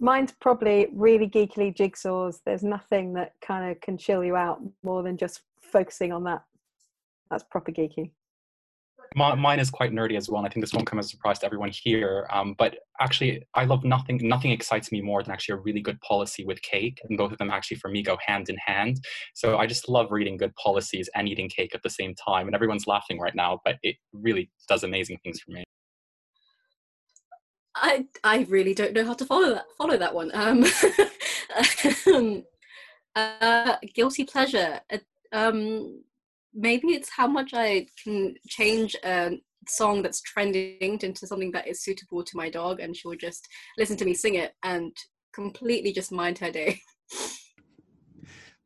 [0.00, 2.40] mine's probably really geekily jigsaws.
[2.44, 6.42] There's nothing that kind of can chill you out more than just focusing on that.
[7.30, 8.10] That's proper geeky.
[9.16, 10.38] Mine is quite nerdy as well.
[10.38, 12.26] And I think this won't come as a surprise to everyone here.
[12.30, 14.20] Um, but actually, I love nothing.
[14.22, 17.38] Nothing excites me more than actually a really good policy with cake, and both of
[17.38, 19.00] them actually for me go hand in hand.
[19.34, 22.46] So I just love reading good policies and eating cake at the same time.
[22.46, 25.64] And everyone's laughing right now, but it really does amazing things for me.
[27.74, 30.30] I I really don't know how to follow that follow that one.
[30.34, 30.64] Um,
[32.14, 32.44] um
[33.16, 34.80] uh, guilty pleasure.
[35.32, 36.02] Um,
[36.54, 39.32] maybe it's how much I can change a
[39.68, 43.48] song that's trending into something that is suitable to my dog, and she'll just
[43.78, 44.96] listen to me sing it and
[45.32, 46.80] completely just mind her day.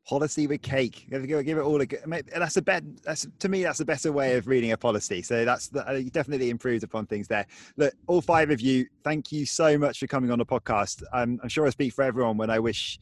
[0.05, 1.07] policy with cake.
[1.09, 1.87] Give it, all a.
[2.33, 2.83] That's a bet.
[3.03, 3.63] That's to me.
[3.63, 5.21] That's a better way of reading a policy.
[5.21, 7.45] So that's the, uh, definitely improved upon things there.
[7.75, 11.03] Look, all five of you, thank you so much for coming on the podcast.
[11.11, 12.99] I'm sure I speak for everyone when I wish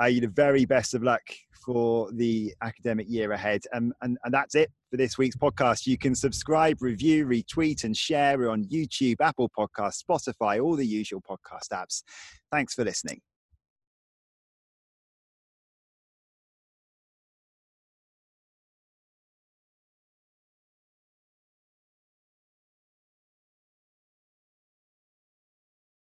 [0.00, 1.22] uh, you the very best of luck
[1.64, 3.62] for the academic year ahead.
[3.74, 5.86] Um, and, and that's it for this week's podcast.
[5.86, 8.50] You can subscribe, review, retweet, and share.
[8.50, 12.02] On YouTube, Apple Podcasts, Spotify, all the usual podcast apps.
[12.50, 13.20] Thanks for listening.